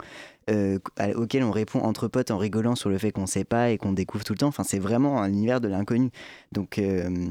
[0.49, 0.79] euh,
[1.15, 3.91] auxquelles on répond entre potes en rigolant sur le fait qu'on sait pas et qu'on
[3.91, 4.47] découvre tout le temps.
[4.47, 6.09] Enfin, c'est vraiment un univers de l'inconnu.
[6.51, 7.27] Donc euh,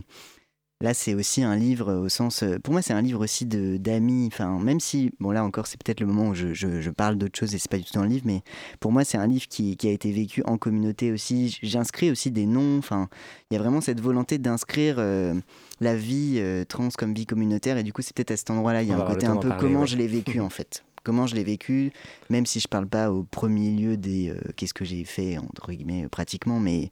[0.81, 2.43] là, c'est aussi un livre au sens.
[2.43, 4.29] euh, Pour moi, c'est un livre aussi de d'amis.
[4.33, 7.17] Enfin, même si, bon, là encore, c'est peut-être le moment où je, je- je parle
[7.17, 8.43] d'autre chose et c'est pas du tout dans le livre, mais
[8.81, 11.59] pour moi, c'est un livre qui, qui a été vécu en communauté aussi.
[11.63, 12.79] J'inscris aussi des noms.
[12.79, 13.09] Enfin,
[13.51, 15.35] il y a vraiment cette volonté d'inscrire euh,
[15.81, 17.79] la vie euh, trans comme vie communautaire.
[17.79, 19.49] Et du coup, c'est peut-être à cet endroit-là, il y a un côté un peu
[19.49, 19.87] parler, comment ouais.
[19.87, 20.85] je l'ai vécu en fait.
[21.05, 21.93] Comment je l'ai vécu,
[22.31, 25.71] même si je parle pas au premier lieu des euh, qu'est-ce que j'ai fait entre
[25.71, 26.91] guillemets pratiquement, mais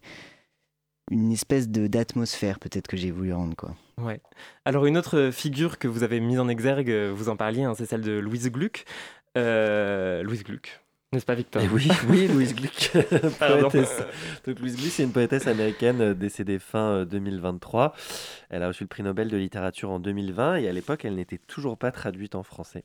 [1.11, 3.75] une espèce d'atmosphère peut-être que j'ai voulu rendre quoi.
[3.97, 4.19] Ouais.
[4.65, 7.73] Alors une autre figure que vous avez mise en exergue, euh, vous en parliez, hein,
[7.77, 8.85] c'est celle de Louise Gluck.
[9.37, 10.81] Euh, Louise Gluck.
[11.15, 12.91] N'est-ce pas, Victor Et oui, oui, Louise Gluck,
[13.39, 14.03] poétesse.
[14.45, 17.93] Donc Louise Gluck, c'est une poétesse américaine euh, décédée fin euh, 2023.
[18.49, 21.37] Elle a reçu le prix Nobel de littérature en 2020 et à l'époque, elle n'était
[21.37, 22.83] toujours pas traduite en français.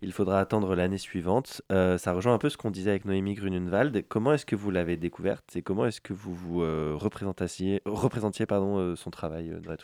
[0.00, 1.60] Il faudra attendre l'année suivante.
[1.70, 4.04] Euh, ça rejoint un peu ce qu'on disait avec Noémie Grunenwald.
[4.08, 8.46] Comment est-ce que vous l'avez découverte et comment est-ce que vous vous euh, représentassiez, représentiez
[8.46, 9.76] pardon, euh, son travail euh,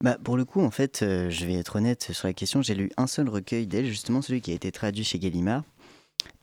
[0.00, 2.62] Bah, pour le coup, en fait, euh, je vais être honnête sur la question.
[2.62, 5.64] J'ai lu un seul recueil d'elle, justement celui qui a été traduit chez Gallimard.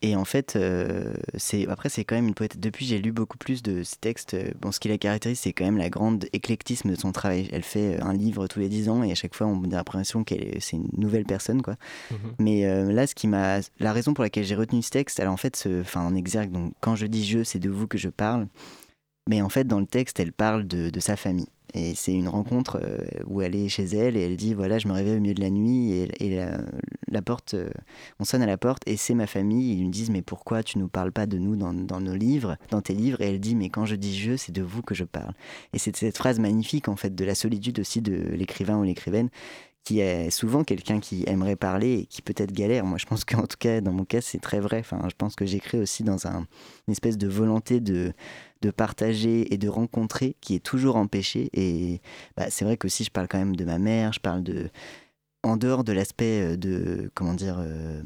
[0.01, 2.57] Et en fait, euh, c'est après, c'est quand même une poète.
[2.59, 4.33] Depuis, j'ai lu beaucoup plus de ses textes.
[4.33, 7.49] Euh, Bon, ce qui la caractérise, c'est quand même la grande éclectisme de son travail.
[7.51, 9.67] Elle fait euh, un livre tous les dix ans et à chaque fois, on a
[9.75, 11.75] l'impression qu'elle est- c'est une nouvelle personne, quoi.
[12.39, 15.27] Mais euh, là, ce qui m'a, la raison pour laquelle j'ai retenu ce texte, elle
[15.27, 16.51] en fait, se- enfin, en exergue.
[16.51, 18.47] Donc, quand je dis je, c'est de vous que je parle.
[19.27, 21.49] Mais en fait, dans le texte, elle parle de, sa famille.
[21.75, 24.87] Et c'est une rencontre euh, où elle est chez elle et elle dit voilà, je
[24.87, 26.35] me réveille au milieu de la nuit et,
[27.07, 27.69] la, porte, euh,
[28.19, 29.73] on sonne à la porte et c'est ma famille.
[29.73, 32.57] Ils lui disent mais pourquoi tu nous parles pas de nous dans, dans nos livres,
[32.71, 33.21] dans tes livres?
[33.21, 35.33] Et elle dit mais quand je dis je, c'est de vous que je parle.
[35.71, 39.29] Et c'est cette phrase magnifique en fait de la solitude aussi de l'écrivain ou l'écrivaine
[39.83, 42.85] qui est souvent quelqu'un qui aimerait parler et qui peut-être galère.
[42.85, 44.79] Moi, je pense qu'en tout cas, dans mon cas, c'est très vrai.
[44.79, 46.45] Enfin, je pense que j'écris aussi dans un,
[46.87, 48.13] une espèce de volonté de,
[48.61, 51.49] de partager et de rencontrer qui est toujours empêchée.
[51.53, 52.01] Et
[52.35, 54.69] bah, c'est vrai que si je parle quand même de ma mère, je parle de
[55.41, 58.01] en dehors de l'aspect euh, de comment dire euh,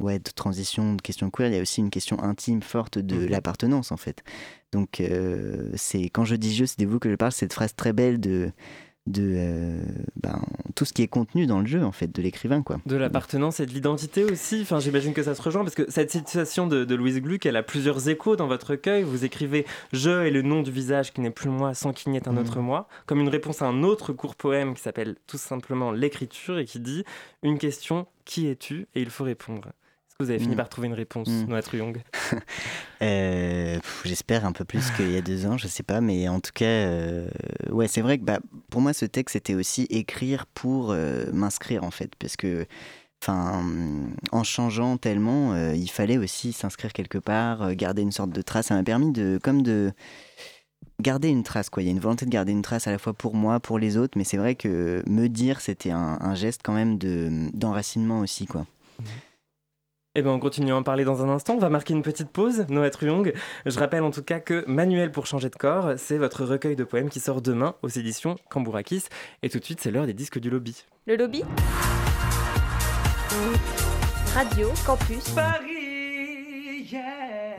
[0.00, 3.16] ouais de transition de question queer il y a aussi une question intime forte de
[3.16, 3.26] Mhm.
[3.26, 4.24] l'appartenance en fait
[4.72, 7.74] donc euh, c'est quand je dis je c'est de vous que je parle cette phrase
[7.74, 8.52] très belle de
[9.06, 9.80] de euh,
[10.16, 10.40] ben,
[10.74, 13.60] tout ce qui est contenu dans le jeu en fait de l'écrivain quoi De l'appartenance
[13.60, 14.60] et de l'identité aussi.
[14.62, 17.56] Enfin, j'imagine que ça se rejoint parce que cette situation de, de Louise Gluck, elle
[17.56, 19.02] a plusieurs échos dans votre recueil.
[19.02, 22.18] Vous écrivez Je et le nom du visage qui n'est plus moi sans qu'il n'y
[22.18, 25.38] ait un autre moi, comme une réponse à un autre court poème qui s'appelle tout
[25.38, 27.04] simplement L'écriture et qui dit
[27.42, 28.86] Une question, qui es-tu?
[28.94, 29.70] Et il faut répondre.
[30.18, 30.56] Que vous avez fini Mhm.
[30.56, 31.28] par trouver une réponse.
[31.46, 31.98] Noah Truyong
[33.02, 36.26] Euh, pff, J'espère un peu plus qu'il y a deux ans, je sais pas, mais
[36.28, 37.28] en tout cas, euh,
[37.70, 38.38] ouais, c'est vrai que bah,
[38.70, 42.64] pour moi, ce texte, c'était aussi écrire pour euh, m'inscrire en fait, parce que,
[43.22, 43.62] enfin,
[44.32, 48.68] en changeant tellement, il fallait aussi s'inscrire quelque part, garder une sorte de trace.
[48.68, 49.92] Ça m'a permis de, comme de
[51.02, 51.82] garder une trace, quoi.
[51.82, 53.78] Il y a une volonté de garder une trace à la fois pour moi, pour
[53.78, 57.50] les autres, mais c'est vrai que me dire, c'était un, un geste quand même de
[57.52, 58.66] d'enracinement aussi, quoi.
[60.18, 61.56] Eh bien, on continue à en parler dans un instant.
[61.56, 63.34] On va marquer une petite pause, Noah Truyong.
[63.66, 66.84] Je rappelle en tout cas que Manuel pour changer de corps, c'est votre recueil de
[66.84, 69.04] poèmes qui sort demain aux éditions Cambourakis.
[69.42, 70.86] Et tout de suite, c'est l'heure des disques du lobby.
[71.06, 71.44] Le lobby
[74.34, 77.58] Radio Campus Paris, yeah.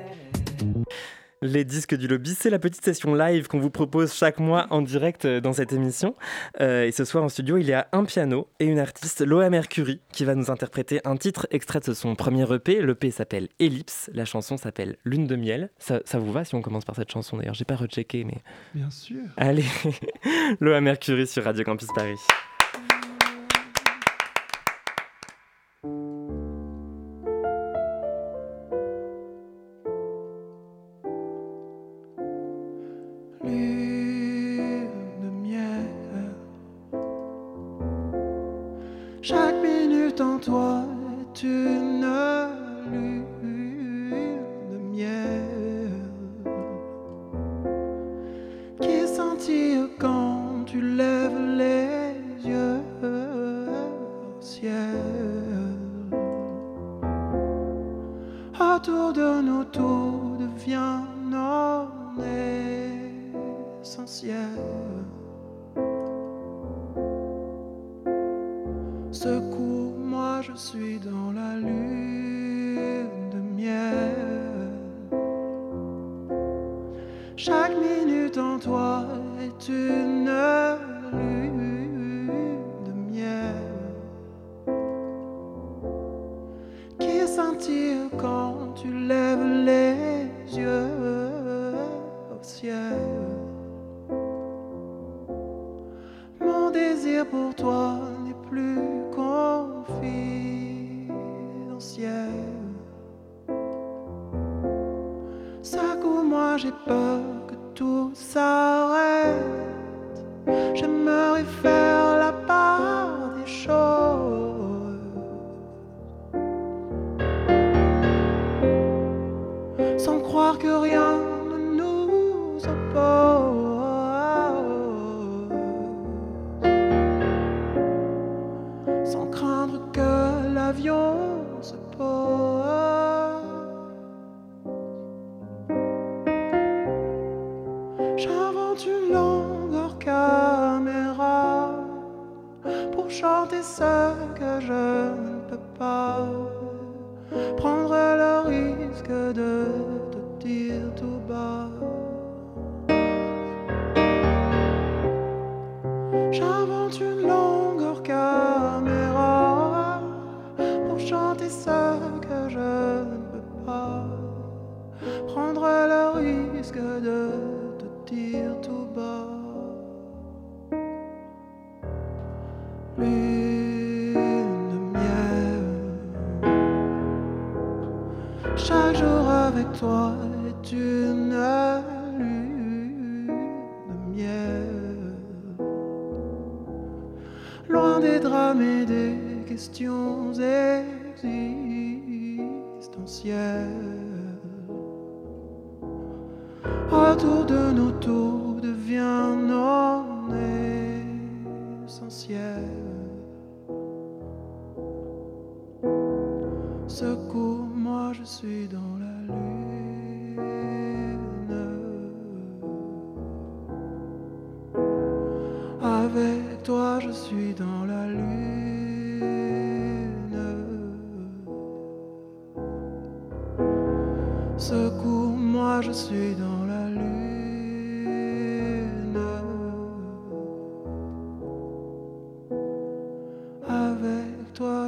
[1.44, 4.82] Les disques du lobby, c'est la petite session live qu'on vous propose chaque mois en
[4.82, 6.16] direct euh, dans cette émission.
[6.62, 9.48] Euh, et ce soir en studio, il y a un piano et une artiste, Loa
[9.52, 12.82] Mercury, qui va nous interpréter un titre extrait de son premier EP.
[12.82, 15.70] L'EP s'appelle Ellipse, la chanson s'appelle Lune de miel.
[15.78, 17.54] Ça, ça vous va si on commence par cette chanson d'ailleurs?
[17.54, 18.42] J'ai pas rechecké, mais.
[18.74, 19.22] Bien sûr.
[19.38, 19.66] Allez,
[20.60, 22.18] Loa Mercury sur Radio Campus Paris.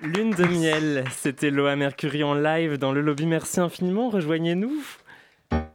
[0.01, 3.27] Lune de miel, c'était Loa Mercury en live dans le lobby.
[3.27, 4.83] Merci infiniment, rejoignez-nous.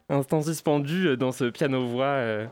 [0.10, 2.06] Instant suspendu euh, dans ce piano-voix.
[2.06, 2.48] euh,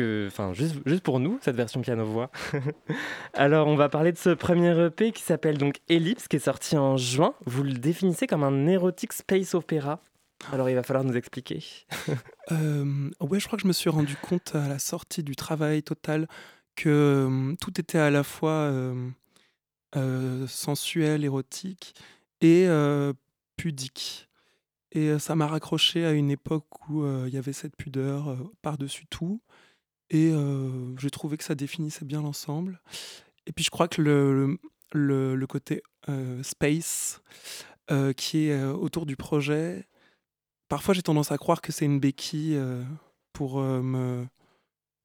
[0.00, 2.30] enfin, juste, juste pour nous, cette version piano-voix.
[3.34, 6.76] Alors, on va parler de ce premier EP qui s'appelle donc Ellipse, qui est sorti
[6.76, 7.34] en juin.
[7.46, 10.00] Vous le définissez comme un érotique space opéra.
[10.52, 11.62] Alors, il va falloir nous expliquer.
[12.50, 16.26] Euh, je crois que je me suis rendu compte à la sortie du travail total
[16.76, 19.10] que euh, tout était à la fois euh,
[19.96, 21.94] euh, sensuel, érotique
[22.40, 22.66] et
[23.56, 24.28] pudique.
[24.90, 29.40] Et ça m'a raccroché à une époque où il y avait cette pudeur par-dessus tout.
[30.12, 32.80] Et euh, j'ai trouvé que ça définissait bien l'ensemble.
[33.46, 34.58] Et puis je crois que le,
[34.92, 37.22] le, côté euh, space
[37.90, 39.88] euh, qui est autour du projet,
[40.68, 42.60] parfois j'ai tendance à croire que c'est une béquille
[43.32, 44.26] pour, me,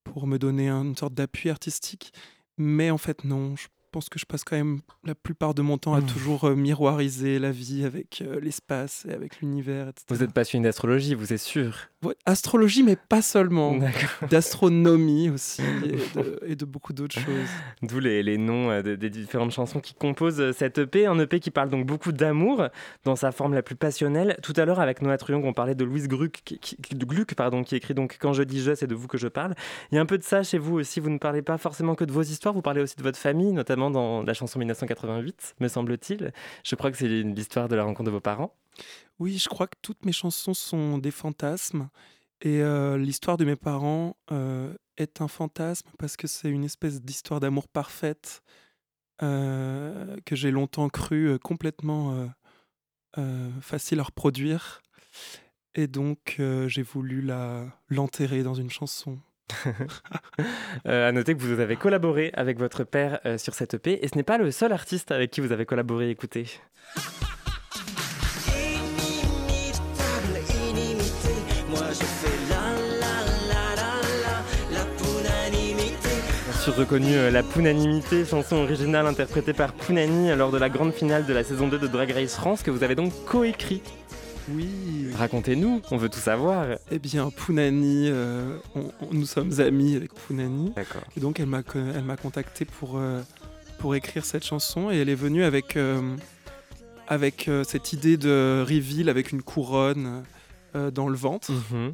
[0.03, 2.11] pour me donner un- une sorte d'appui artistique.
[2.57, 3.55] Mais en fait, non.
[3.55, 6.05] Je pense que je passe quand même la plupart de mon temps à Mmh.
[6.05, 10.05] toujours euh, miroiriser la vie avec euh, l'espace et avec l'univers, etc.
[10.09, 11.77] Vous êtes passionné d'astrologie, vous êtes sûr?
[12.03, 13.75] Ouais, astrologie, mais pas seulement.
[14.29, 17.49] D'astronomie aussi et de, et de beaucoup d'autres choses.
[17.81, 21.05] D'où les, les noms euh, de- des différentes chansons qui composent euh, cet EP.
[21.07, 22.67] Un EP qui parle donc beaucoup d'amour
[23.03, 24.37] dans sa forme la plus passionnelle.
[24.43, 27.33] Tout à l'heure, avec Noah Truong, on parlait de Louise Gluck, qui, qui- de Gluck,
[27.35, 29.55] pardon, qui écrit donc Quand je dis je, c'est de vous que je parle.
[29.91, 30.99] Il y a un peu de ça chez vous aussi.
[30.99, 33.53] Vous ne parlez pas forcément que de vos histoires, vous parlez aussi de votre famille,
[33.53, 36.33] notamment dans la chanson 1988, me semble-t-il.
[36.63, 38.53] Je crois que c'est l'histoire de la rencontre de vos parents.
[39.19, 41.89] Oui, je crois que toutes mes chansons sont des fantasmes.
[42.41, 47.01] Et euh, l'histoire de mes parents euh, est un fantasme parce que c'est une espèce
[47.01, 48.43] d'histoire d'amour parfaite
[49.23, 52.29] euh, que j'ai longtemps cru complètement
[53.61, 54.83] facile à reproduire.
[55.73, 57.27] Et donc, j'ai voulu
[57.89, 59.19] l'enterrer dans une chanson.
[60.87, 64.07] Euh, à noter que vous avez collaboré avec votre père euh, sur cette EP, et
[64.07, 66.11] ce n'est pas le seul artiste avec qui vous avez collaboré.
[66.11, 66.45] Écoutez.
[76.75, 81.33] Reconnu euh, la Punanimité, chanson originale interprétée par Punani lors de la grande finale de
[81.33, 83.81] la saison 2 de Drag Race France, que vous avez donc coécrit.
[84.49, 85.11] Oui.
[85.15, 86.65] Racontez-nous, on veut tout savoir.
[86.91, 90.71] Eh bien, Pounani, euh, on- on- nous sommes amis avec Pounani.
[90.75, 91.01] D'accord.
[91.15, 93.21] Et donc, elle m'a co- elle m'a contacté pour, euh,
[93.79, 94.89] pour écrire cette chanson.
[94.91, 96.15] Et elle est venue avec, euh,
[97.07, 100.23] avec cette idée de reveal avec une couronne
[100.93, 101.51] dans le ventre.
[101.51, 101.93] Mhm.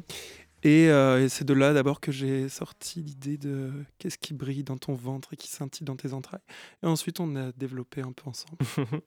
[0.64, 4.64] Et, euh, et c'est de là d'abord que j'ai sorti l'idée de qu'est-ce qui brille
[4.64, 6.40] dans ton ventre et qui scintille dans tes entrailles.
[6.82, 8.56] Et ensuite, on a développé un peu ensemble.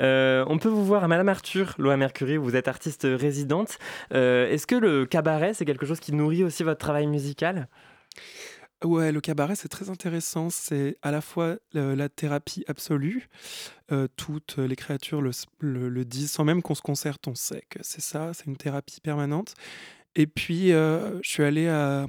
[0.00, 3.78] Euh, on peut vous voir à Madame Arthur, Loa Mercury, vous êtes artiste résidente.
[4.12, 7.68] Euh, Est-ce que le cabaret, c'est quelque chose qui nourrit aussi votre travail musical?
[8.84, 10.50] Ouais, le cabaret, c'est très intéressant.
[10.50, 13.28] C'est à la fois euh, la thérapie absolue.
[13.92, 17.34] Euh, toutes les créatures le, s- le- le disent, sans même qu'on se concerte, on
[17.34, 19.54] sait que c'est ça, c'est une thérapie permanente.
[20.16, 22.06] Et puis, euh, je suis allé à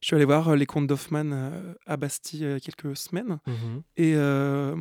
[0.00, 3.38] je suis allé voir les contes d'Hoffmann euh, à Bastille il y a quelques semaines.
[3.46, 3.82] Mhm.
[3.96, 4.76] Et euh,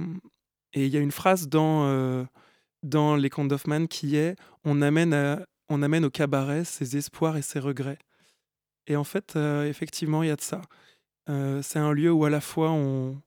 [0.74, 2.24] et il y a une phrase dans, euh,
[2.84, 7.36] dans les contes d'Hoffmann qui est on amène, à- on amène au cabaret ses espoirs
[7.38, 7.98] et ses regrets.
[8.86, 10.62] Et en fait, euh, effectivement, il y a de ça.
[11.30, 13.20] Euh, c'est un lieu où à la fois on,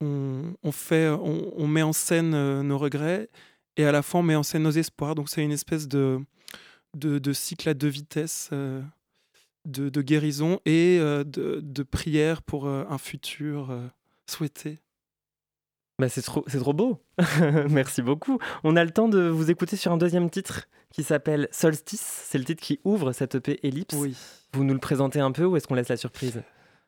[0.00, 3.28] on, on fait, on, on met en scène euh, nos regrets
[3.76, 5.14] et à la fois on met en scène nos espoirs.
[5.14, 6.20] Donc c'est une espèce de,
[6.96, 8.82] de, de cycle à deux vitesses, euh,
[9.64, 13.76] de, de guérison et euh, de, de prière pour euh, un futur
[14.26, 14.80] souhaité.
[15.98, 17.00] Bah, c'est trop, c'est trop beau.
[17.70, 18.38] Merci beaucoup.
[18.64, 22.24] On a le temps de vous écouter sur un deuxième titre qui s'appelle Solstice.
[22.26, 23.94] C'est le titre qui ouvre cette EP Ellipse.
[23.96, 24.14] Oui.
[24.52, 26.42] Vous nous le présentez un peu ou est-ce qu'on laisse la surprise?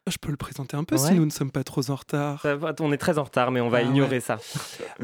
[0.09, 1.09] Je peux le présenter un peu Ouais.
[1.09, 2.47] si nous ne sommes pas trop en retard.
[2.81, 4.21] On est très en retard, mais on va Ah ignorer ouais.
[4.21, 4.39] ça.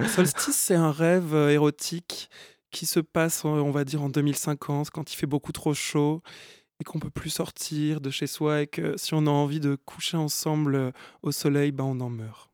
[0.09, 2.31] Solstice, c'est un rêve érotique
[2.75, 6.23] qui se passe, euh, on va dire, en 2050, quand il fait beaucoup trop chaud
[6.81, 9.77] et qu'on peut plus sortir de chez soi et que si on a envie de
[9.77, 10.91] coucher ensemble euh,
[11.23, 12.51] au soleil, ben on en meurt.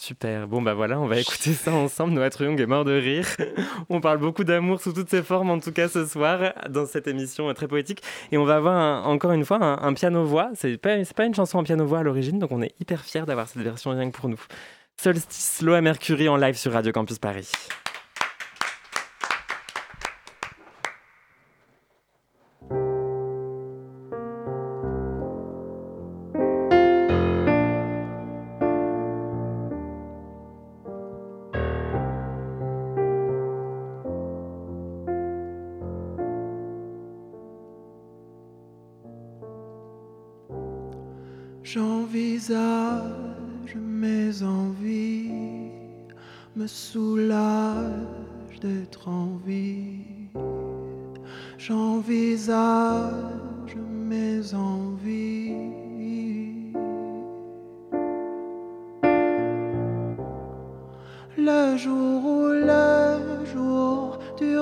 [0.00, 0.46] Super.
[0.46, 2.14] Bon, bah voilà, on va écouter ça ensemble.
[2.14, 3.26] Noah Young est mort de rire.
[3.88, 7.08] On parle beaucoup d'amour sous toutes ses formes, en tout cas ce soir, dans cette
[7.08, 8.00] émission euh, très poétique.
[8.30, 10.50] Et on va avoir encore une fois un, piano-voix.
[10.54, 13.48] C'est pas, pas une chanson en piano-voix à l'origine, donc on est hyper fiers d'avoir
[13.48, 14.40] cette version rien que pour nous.
[15.02, 17.50] Solstice, Loa Mercury en live sur Radio Campus Paris.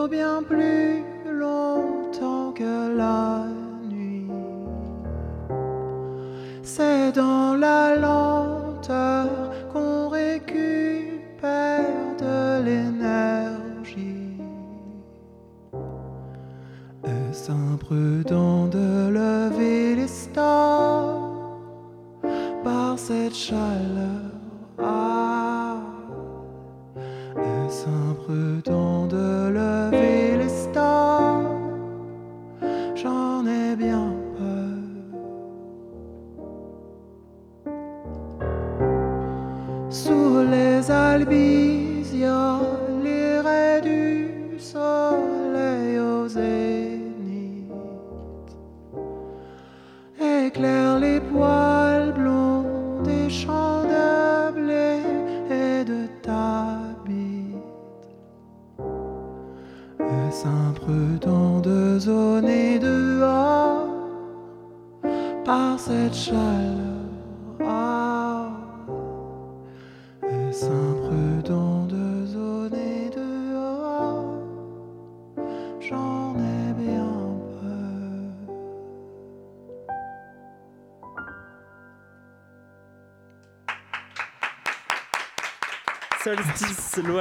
[0.08, 1.02] Bien plus
[1.32, 3.65] longtemps que la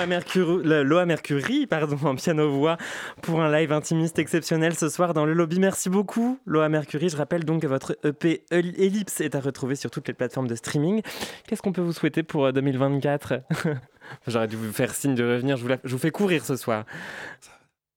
[0.05, 2.77] Loa Mercury, le- Loa Mercury pardon, en piano-voix
[3.23, 5.59] pour un live intimiste exceptionnel ce soir dans le lobby.
[5.59, 7.09] Merci beaucoup, Loa Mercury.
[7.09, 10.53] Je rappelle donc que votre EP Ellipse est à retrouver sur toutes les plateformes de
[10.53, 11.01] streaming.
[11.47, 13.41] Qu'est-ce qu'on peut vous souhaiter pour euh, 2024
[14.27, 15.57] J'aurais dû vous faire signe de revenir.
[15.57, 16.85] Je vous, la- je vous fais courir ce soir.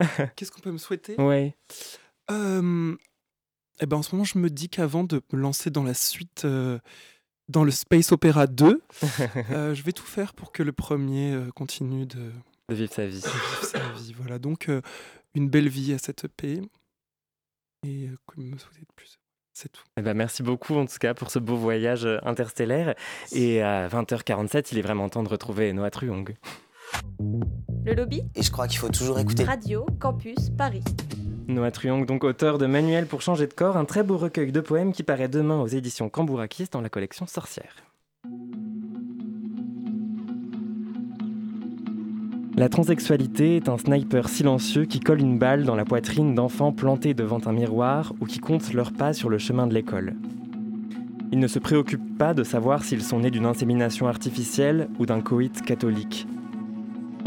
[0.37, 1.15] Qu'est-ce qu'on peut me souhaiter?
[1.21, 1.55] Ouais.
[2.31, 2.97] Euh,
[3.81, 6.47] eh ben, en ce moment, je me dis qu'avant de me lancer dans la suite,
[6.47, 6.79] euh,
[7.49, 8.83] dans le Space Opera 2,
[9.51, 12.31] euh, je vais tout faire pour que le premier euh, continue de,
[12.69, 13.21] De vivre sa vie.
[13.21, 14.15] de vivre sa vie.
[14.17, 14.81] Voilà, donc euh,
[15.35, 16.61] une belle vie à cette EP.
[17.87, 19.19] Et euh, que me souhaiter de plus
[19.55, 19.85] C'est tout.
[19.97, 22.95] Eh ben, merci beaucoup en tout cas pour ce beau voyage interstellaire.
[23.33, 26.35] Et à 20h47, il est vraiment temps de retrouver Noah Truong.
[27.85, 29.45] Le lobby Et je crois qu'il faut toujours écouter.
[29.45, 30.83] Radio Campus Paris.
[31.49, 34.61] Noah Truong, donc auteur de Manuel pour changer de corps, un très beau recueil de
[34.61, 37.75] poèmes qui paraît demain aux éditions Cambourakis dans la collection Sorcière.
[42.59, 47.15] La transsexualité est un sniper silencieux qui colle une balle dans la poitrine d'enfants plantés
[47.15, 50.17] devant un miroir ou qui comptent leurs pas sur le chemin de l'école.
[51.33, 55.23] Il ne se préoccupe pas de savoir s'ils sont nés d'une insémination artificielle ou d'un
[55.23, 56.27] coït catholique.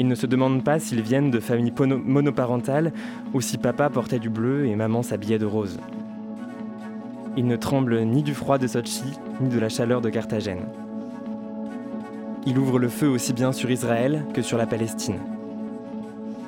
[0.02, 2.91] Il ne se demande pas s'ils viennent de familles monoparentales
[3.36, 5.78] ou si papa portait du bleu et maman s'habillait de rose.
[7.38, 9.04] Il ne tremble ni du froid de Sochi,
[9.39, 10.66] ni de la chaleur de Carthagène.
[12.47, 15.20] Il ouvre le feu aussi bien sur Israël que sur la Palestine.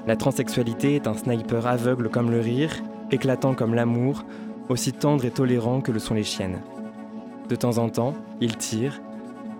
[0.07, 2.81] La transsexualité est un sniper aveugle comme le rire,
[3.11, 4.25] éclatant comme l'amour,
[4.67, 6.61] aussi tendre et tolérant que le sont les chiennes.
[7.49, 8.99] De temps en temps, il tire,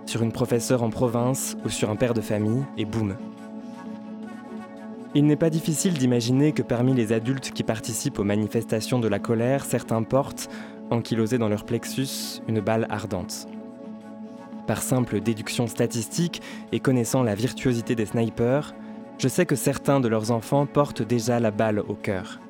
[0.04, 3.14] sur une professeure en province ou sur un père de famille, et boum.
[5.16, 9.20] Il n'est pas difficile d'imaginer que parmi les adultes qui participent aux manifestations de la
[9.20, 10.48] colère, certains portent,
[10.90, 13.46] ankylosés dans leur plexus, une balle ardente.
[14.66, 16.42] Par simple déduction statistique
[16.72, 18.74] et connaissant la virtuosité des snipers,
[19.18, 22.40] je sais que certains de leurs enfants portent déjà la balle au cœur.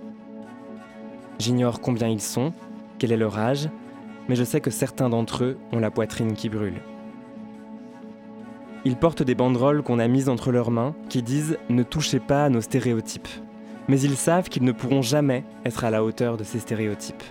[1.39, 2.55] J'ignore combien ils sont,
[2.99, 3.69] quel est leur âge,
[4.29, 6.81] mais je sais que certains d'entre eux ont la poitrine qui brûle.
[8.87, 12.45] Ils portent des banderoles qu'on a mises entre leurs mains qui disent Ne touchez pas
[12.45, 13.29] à nos stéréotypes.
[13.89, 17.23] Mais ils savent qu'ils ne pourront jamais être à la hauteur de ces stéréotypes.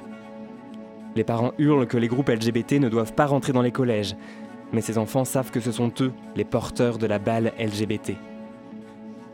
[1.16, 4.16] Les parents hurlent que les groupes LGBT ne doivent pas rentrer dans les collèges,
[4.72, 8.14] mais ces enfants savent que ce sont eux les porteurs de la balle LGBT.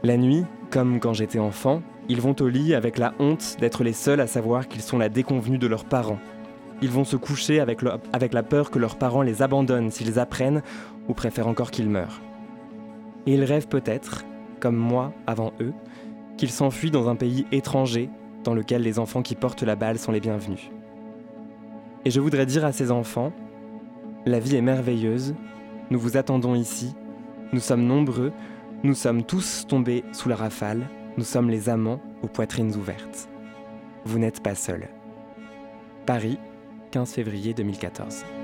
[0.03, 3.93] La nuit, comme quand j'étais enfant, ils vont au lit avec la honte d'être les
[3.93, 6.19] seuls à savoir qu'ils sont la déconvenue de leurs parents.
[6.81, 10.61] Ils vont se coucher avec, la peur que leurs parents les abandonnent s'ils apprennent
[11.07, 12.21] ou préfèrent encore qu'ils meurent.
[13.25, 14.23] Et ils rêvent peut-être,
[14.59, 15.73] comme moi avant eux,
[16.37, 18.09] qu'ils s'enfuient dans un pays étranger
[18.43, 20.71] dans lequel les enfants qui portent la balle sont les bienvenus.
[22.05, 23.33] Et je voudrais dire à ces enfants,
[24.25, 25.35] la vie est merveilleuse,
[25.91, 26.95] nous vous attendons ici,
[27.51, 28.31] nous sommes nombreux,
[28.83, 33.27] nous sommes tous tombés sous la rafale, nous sommes les amants aux poitrines ouvertes.
[34.05, 34.87] Vous n'êtes pas seuls.
[36.05, 36.39] Paris,
[36.91, 38.38] 15 février 2014.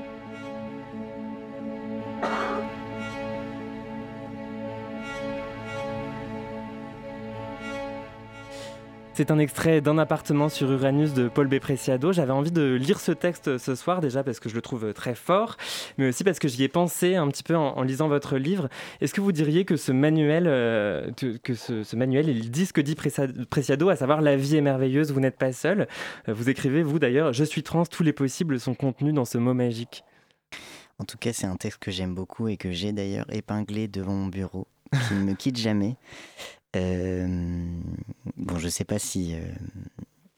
[9.18, 11.60] C'est un extrait d'un appartement sur Uranus de Paul B.
[11.60, 12.12] Preciado.
[12.12, 15.16] J'avais envie de lire ce texte ce soir déjà parce que je le trouve très
[15.16, 15.56] fort,
[15.98, 18.68] mais aussi parce que j'y ai pensé un petit peu en, lisant votre livre.
[19.00, 21.10] Est-ce que vous diriez que ce manuel, euh,
[21.42, 24.58] que, ce, ce manuel, il dit ce que dit Precia- Preciado, à savoir la vie
[24.58, 25.88] est merveilleuse, vous n'êtes pas seul.
[26.28, 29.38] Euh, Vous écrivez, vous d'ailleurs, je suis trans, tous les possibles sont contenus dans ce
[29.38, 30.04] mot magique.
[31.00, 34.14] En tout cas, c'est un texte que j'aime beaucoup et que j'ai d'ailleurs épinglé devant
[34.14, 34.68] mon bureau,
[35.08, 35.96] qui ne me quitte jamais.
[36.76, 37.68] Euh,
[38.38, 39.40] bon, je sais pas si euh,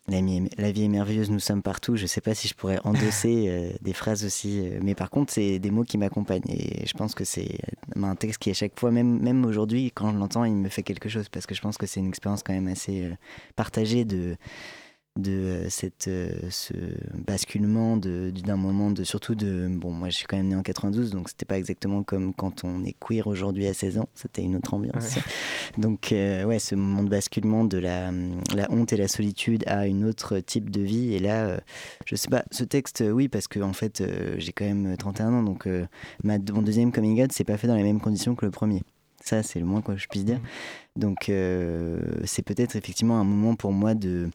[0.10, 1.98] la, vie est merveilleuse, nous sommes partout.
[1.98, 5.34] Je sais pas si je pourrais endosser euh, des phrases aussi, euh, mais par contre,
[5.34, 7.58] c'est des mots qui m'accompagnent et je pense que c'est
[8.02, 10.84] un texte qui à chaque fois, même même aujourd'hui, quand je l'entends, il me fait
[10.84, 13.16] quelque chose parce que je pense que c'est une expérience quand même assez euh,
[13.56, 14.38] partagée de
[15.18, 16.74] de euh, cette, euh, ce
[17.26, 20.64] basculement de- d'un moment de surtout de bon moi je suis quand même né en
[20.64, 24.42] 92 donc c'était pas exactement comme quand on est queer aujourd'hui à 16 ans c'était
[24.44, 25.16] une autre ambiance.
[25.16, 25.22] Ouais.
[25.78, 28.12] donc euh, ouais ce moment de basculement de la,
[28.56, 31.14] la honte et la solitude à une autre type de vie.
[31.14, 31.58] Et là euh,
[32.06, 35.34] je sais pas ce texte oui parce que en fait euh, j'ai quand même 31
[35.34, 35.68] ans donc
[36.24, 38.82] ma, mon deuxième coming out c'est pas fait dans les mêmes conditions que le premier
[39.28, 40.40] ça c'est le moins que je puisse dire
[40.96, 44.30] donc euh, c'est peut-être effectivement un moment pour moi de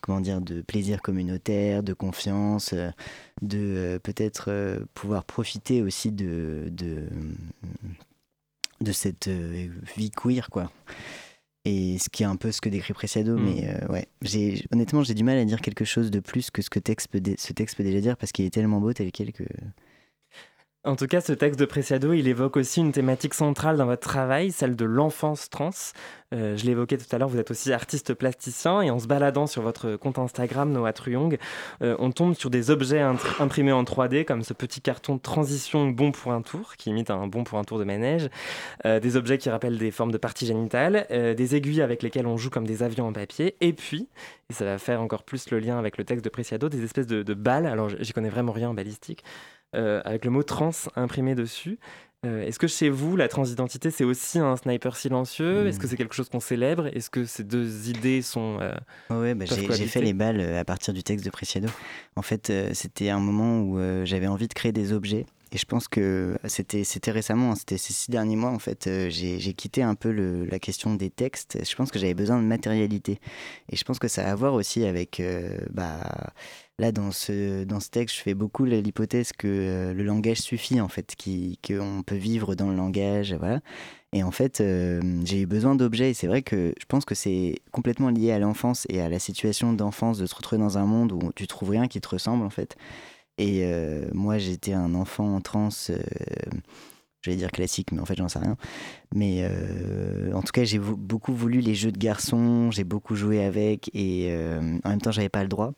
[0.00, 2.90] comment dire de plaisir communautaire, de confiance, euh,
[3.42, 7.04] de euh, peut-être euh, pouvoir profiter aussi de de,
[8.80, 9.28] de cette
[9.96, 10.70] vie queer quoi.
[11.64, 13.42] Et ce qui est un peu ce que décrit Preciado, Mm.
[13.44, 16.62] mais euh, ouais, j'ai honnêtement j'ai du mal à dire quelque chose de plus que
[16.62, 18.92] ce que texte peut dé- ce texte peut déjà dire parce qu'il est tellement beau
[18.94, 19.44] tel quel que
[20.88, 24.08] En tout cas, ce texte de Preciado, il évoque aussi une thématique centrale dans votre
[24.08, 25.68] travail, celle de l'enfance trans.
[26.32, 29.46] Euh, je l'évoquais tout à l'heure, vous êtes aussi artiste plasticien et en se baladant
[29.46, 31.36] sur votre compte Instagram, Noah Truyong,
[31.82, 33.02] euh, on tombe sur des objets
[33.38, 37.26] imprimés en 3D comme ce petit carton transition bon pour un tour qui imite un
[37.26, 38.30] bon pour un tour de manège,
[38.86, 42.38] euh, des objets qui rappellent des formes de parties génitales, des aiguilles avec lesquelles on
[42.38, 44.08] joue comme des avions en papier et puis,
[44.50, 47.06] et ça va faire encore plus le lien avec le texte de Preciado, des espèces
[47.06, 49.24] de, de balles, alors j'y connais vraiment rien en balistique,
[49.74, 51.78] avec le mot trans imprimé dessus.
[52.26, 55.68] Euh, Est-ce que chez vous, la transidentité, c'est aussi un sniper silencieux?
[55.68, 56.88] Est-ce que c'est quelque chose qu'on célèbre?
[56.88, 58.58] Est-ce que ces deux idées sont...
[58.60, 58.74] euh,
[59.10, 61.68] Ouais, bah, j'ai fait les balles euh, à partir du texte de Preciado.
[62.16, 65.26] En fait, euh, c'était un moment où euh, j'avais envie de créer des objets.
[65.52, 69.08] Et je pense que c'était récemment, hein, c'était ces six derniers mois, en fait, euh,
[69.08, 71.56] j'ai j'ai quitté un peu le- la question des textes.
[71.64, 73.20] Je pense que j'avais besoin de matérialité.
[73.70, 75.20] Et je pense que ça a à voir aussi avec...
[75.20, 76.00] euh, bah,
[76.78, 80.80] là, dans ce, dans ce texte, je fais beaucoup l'hypothèse que euh, le langage suffit,
[80.80, 81.16] en fait,
[81.66, 83.60] qu'on peut vivre dans le langage, voilà.
[84.12, 86.10] Et en fait, euh, j'ai eu besoin d'objets.
[86.10, 89.18] Et c'est vrai que je pense que c'est complètement lié à l'enfance et à la
[89.18, 92.44] situation d'enfance de se retrouver dans un monde où tu trouves rien qui te ressemble,
[92.44, 92.76] en fait.
[93.38, 95.98] Et euh, moi, j'étais un enfant trans euh,
[97.22, 98.56] Je vais dire classique, mais en fait, j'en sais rien.
[99.12, 103.44] Mais euh, en tout cas, j'ai beaucoup voulu les jeux de garçons, j'ai beaucoup joué
[103.44, 105.72] avec, et euh, en même temps, j'avais pas le droit.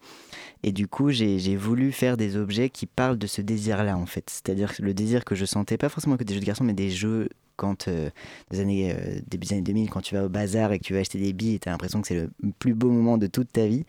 [0.62, 4.28] Et du coup, j'ai voulu faire des objets qui parlent de ce désir-là, en fait.
[4.28, 6.91] C'est-à-dire le désir que je sentais, pas forcément que des jeux de garçons, mais des
[6.91, 7.30] jeux
[7.61, 8.09] quand, euh,
[8.51, 10.95] des années, euh, début des années 2000, quand tu vas au bazar et que tu
[10.95, 13.53] vas acheter des billes, tu as l'impression que c'est le plus beau moment de toute
[13.53, 13.85] ta vie.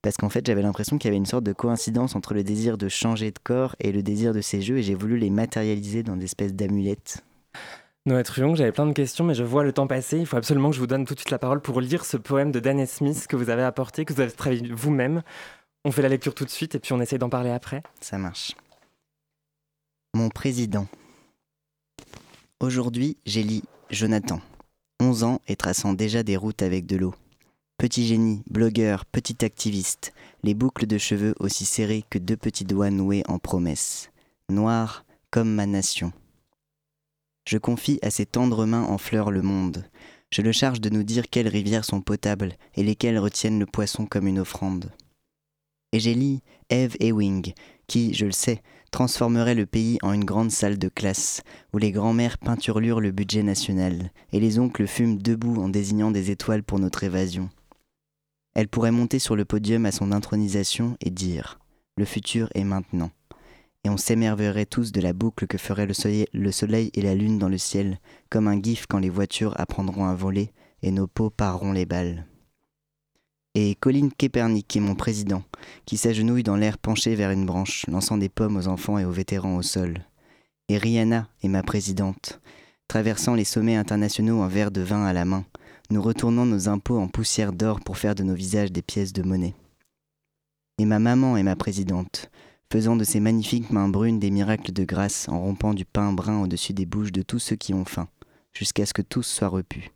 [0.00, 2.78] Parce qu'en fait, j'avais l'impression qu'il y avait une sorte de coïncidence entre le désir
[2.78, 6.04] de changer de corps et le désir de ces jeux, et j'ai voulu les matérialiser
[6.04, 7.24] dans des espèces d'amulettes.
[8.06, 10.18] Noé Truong, j'avais plein de questions, mais je vois le temps passer.
[10.18, 12.16] Il faut absolument que je vous donne tout de suite la parole pour lire ce
[12.16, 15.22] poème de Dan Smith que vous avez apporté, que vous avez travaillé vous-même.
[15.84, 17.82] On fait la lecture tout de suite et puis on essaye d'en parler après.
[18.00, 18.52] Ça marche.
[20.14, 20.86] Mon président.
[22.60, 24.40] Aujourd'hui, j'élis Jonathan,
[24.98, 27.14] 11 ans et traçant déjà des routes avec de l'eau.
[27.76, 32.88] Petit génie, blogueur, petit activiste, les boucles de cheveux aussi serrées que deux petits doigts
[32.88, 34.10] noués en promesse.
[34.48, 36.14] Noir comme ma nation.
[37.46, 39.84] Je confie à ses tendres mains en fleurs le monde.
[40.30, 44.06] Je le charge de nous dire quelles rivières sont potables et lesquelles retiennent le poisson
[44.06, 44.90] comme une offrande.
[45.92, 46.40] Et j'élis
[46.70, 47.52] Eve Ewing,
[47.86, 48.62] qui, je le sais,
[48.96, 51.42] transformerait le pays en une grande salle de classe,
[51.74, 56.30] où les grands-mères peinturlurent le budget national, et les oncles fument debout en désignant des
[56.30, 57.50] étoiles pour notre évasion.
[58.54, 61.58] Elle pourrait monter sur le podium à son intronisation et dire
[61.98, 63.10] Le futur est maintenant.
[63.84, 67.14] Et on s'émerveillerait tous de la boucle que ferait le soleil, le soleil et la
[67.14, 67.98] lune dans le ciel,
[68.30, 72.24] comme un gif quand les voitures apprendront à voler et nos peaux pareront les balles.
[73.58, 75.42] Et Colin Kaepernick est mon président,
[75.86, 79.10] qui s'agenouille dans l'air penché vers une branche, lançant des pommes aux enfants et aux
[79.10, 80.04] vétérans au sol.
[80.68, 82.38] Et Rihanna est ma présidente,
[82.86, 85.46] traversant les sommets internationaux un verre de vin à la main,
[85.88, 89.22] nous retournons nos impôts en poussière d'or pour faire de nos visages des pièces de
[89.22, 89.54] monnaie.
[90.78, 92.30] Et ma maman est ma présidente,
[92.70, 96.42] faisant de ses magnifiques mains brunes des miracles de grâce en rompant du pain brun
[96.42, 98.08] au-dessus des bouches de tous ceux qui ont faim,
[98.52, 99.95] jusqu'à ce que tous soient repus.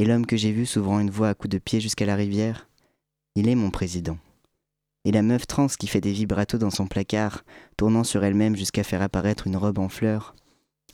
[0.00, 2.70] Et l'homme que j'ai vu s'ouvrant une voie à coups de pied jusqu'à la rivière,
[3.34, 4.16] il est mon président.
[5.04, 7.44] Et la meuf trans qui fait des vibratos dans son placard,
[7.76, 10.34] tournant sur elle-même jusqu'à faire apparaître une robe en fleurs,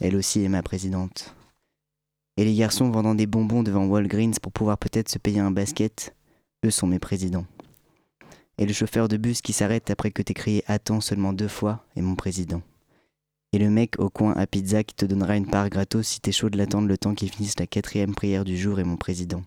[0.01, 1.37] elle aussi est ma présidente.
[2.37, 6.13] Et les garçons vendant des bonbons devant Walgreens pour pouvoir peut-être se payer un basket,
[6.65, 7.47] eux sont mes présidents.
[8.59, 11.87] Et le chauffeur de bus qui s'arrête après que t'aies crié Attends seulement deux fois
[11.95, 12.61] est mon président.
[13.57, 16.31] Et le mec au coin à pizza qui te donnera une part gratos si t'es
[16.31, 19.43] chaud de l'attendre le temps qu'il finisse la quatrième prière du jour est mon président.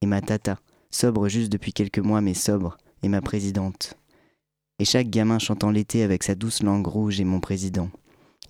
[0.00, 0.60] Et ma tata,
[0.92, 3.94] sobre juste depuis quelques mois mais sobre, est ma présidente.
[4.78, 7.90] Et chaque gamin chantant l'été avec sa douce langue rouge est mon président.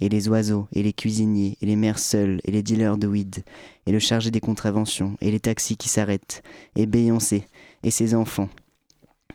[0.02, 3.44] Et les oiseaux, et les cuisiniers, et les mères seules, et les dealers de weed,
[3.86, 6.42] et le chargé des contraventions, et les taxis qui s'arrêtent,
[6.76, 7.46] et Beyoncé,
[7.82, 8.50] et ses enfants,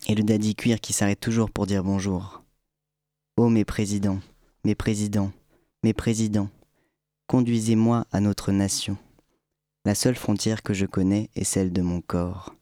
[0.08, 2.44] et le daddy cuir qui s'arrête toujours pour dire bonjour.
[3.38, 4.20] Oh mes présidents,
[4.64, 5.32] mes présidents,
[5.84, 6.50] mes présidents,
[7.28, 8.98] conduisez-moi à notre nation.
[9.86, 12.56] La seule frontière que je connais est celle de mon corps.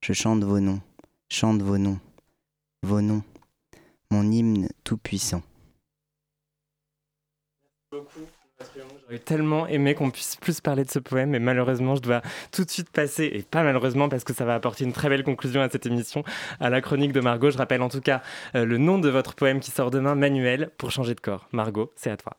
[0.00, 0.80] Je chante vos noms,
[1.28, 2.00] chante vos noms,
[2.82, 3.22] vos noms,
[4.10, 5.42] mon hymne tout-puissant.
[7.92, 12.64] J'aurais tellement aimé qu'on puisse plus parler de ce poème, mais malheureusement, je dois tout
[12.64, 15.60] de suite passer, et pas malheureusement parce que ça va apporter une très belle conclusion
[15.60, 16.24] à cette émission,
[16.60, 17.50] à la chronique de Margot.
[17.50, 18.22] Je rappelle en tout cas
[18.54, 21.48] euh, le nom de votre poème qui sort demain, Manuel, pour changer de corps.
[21.52, 22.36] Margot, c'est à toi.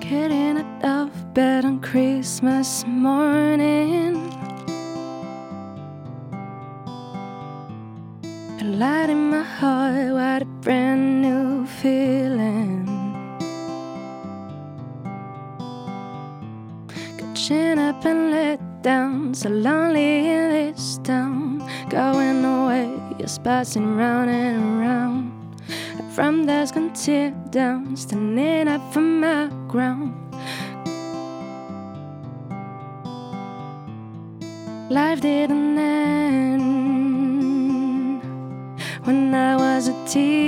[0.00, 3.99] Getting out of bed on Christmas morning.
[19.40, 21.66] So lonely in this town.
[21.88, 25.32] Going away, just passing round and around.
[26.14, 30.12] From dusk until down, standing up from my ground.
[34.90, 36.62] Life didn't end
[39.04, 40.39] when I was a teen.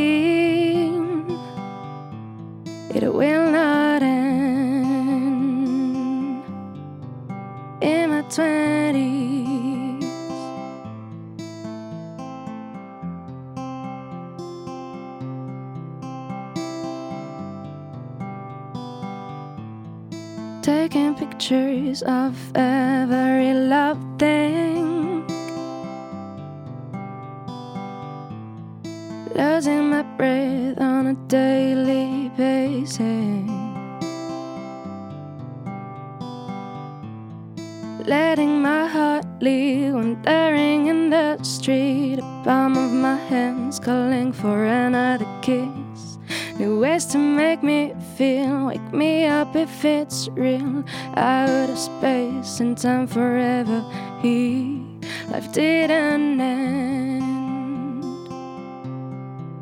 [52.61, 53.85] And time forever.
[54.21, 54.85] He,
[55.29, 58.05] life didn't end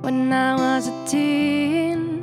[0.03, 2.23] when I was a teen.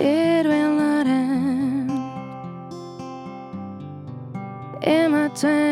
[0.00, 1.90] It will not end
[4.82, 5.67] in my twenties.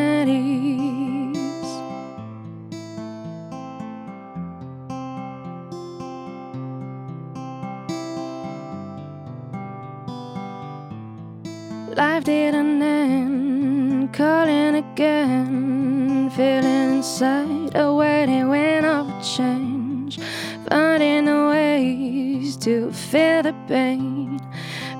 [23.07, 24.41] Feel the pain.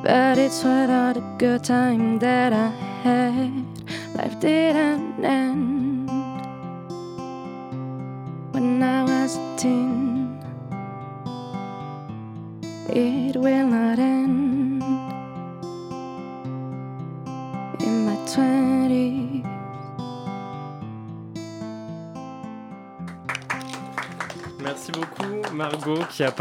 [0.03, 2.36] But it's worth all the good time that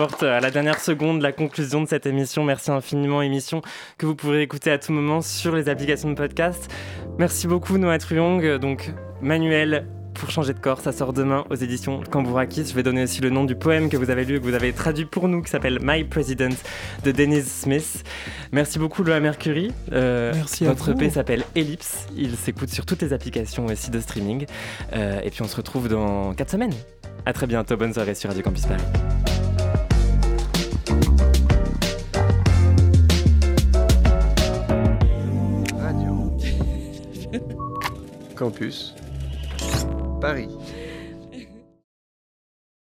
[0.06, 2.44] apporte à la dernière seconde la conclusion de cette émission.
[2.44, 3.64] Merci infiniment émission
[3.98, 6.72] que vous pourrez écouter à tout moment sur les applications de podcast.
[7.18, 8.92] Merci beaucoup Noah Truong, donc
[9.24, 12.66] Manuel pour changer de corps, ça sort demain aux éditions Cambourakis.
[12.66, 14.54] Je vais donner aussi le nom du poème que vous avez lu et que vous
[14.54, 16.56] avez traduit pour nous qui s'appelle My President
[17.04, 18.04] de Denise Smith.
[18.52, 19.72] Merci beaucoup Loa Mercury.
[19.92, 21.02] Euh, Merci à Votre vous.
[21.02, 22.06] EP s'appelle Ellipse.
[22.16, 24.46] Il s'écoute sur toutes les applications aussi de streaming.
[24.94, 26.74] Euh, et puis on se retrouve dans 4 semaines.
[27.26, 28.84] À très bientôt, bonne soirée sur Radio Campus Paris.
[38.36, 38.94] Campus
[40.22, 40.65] Paris.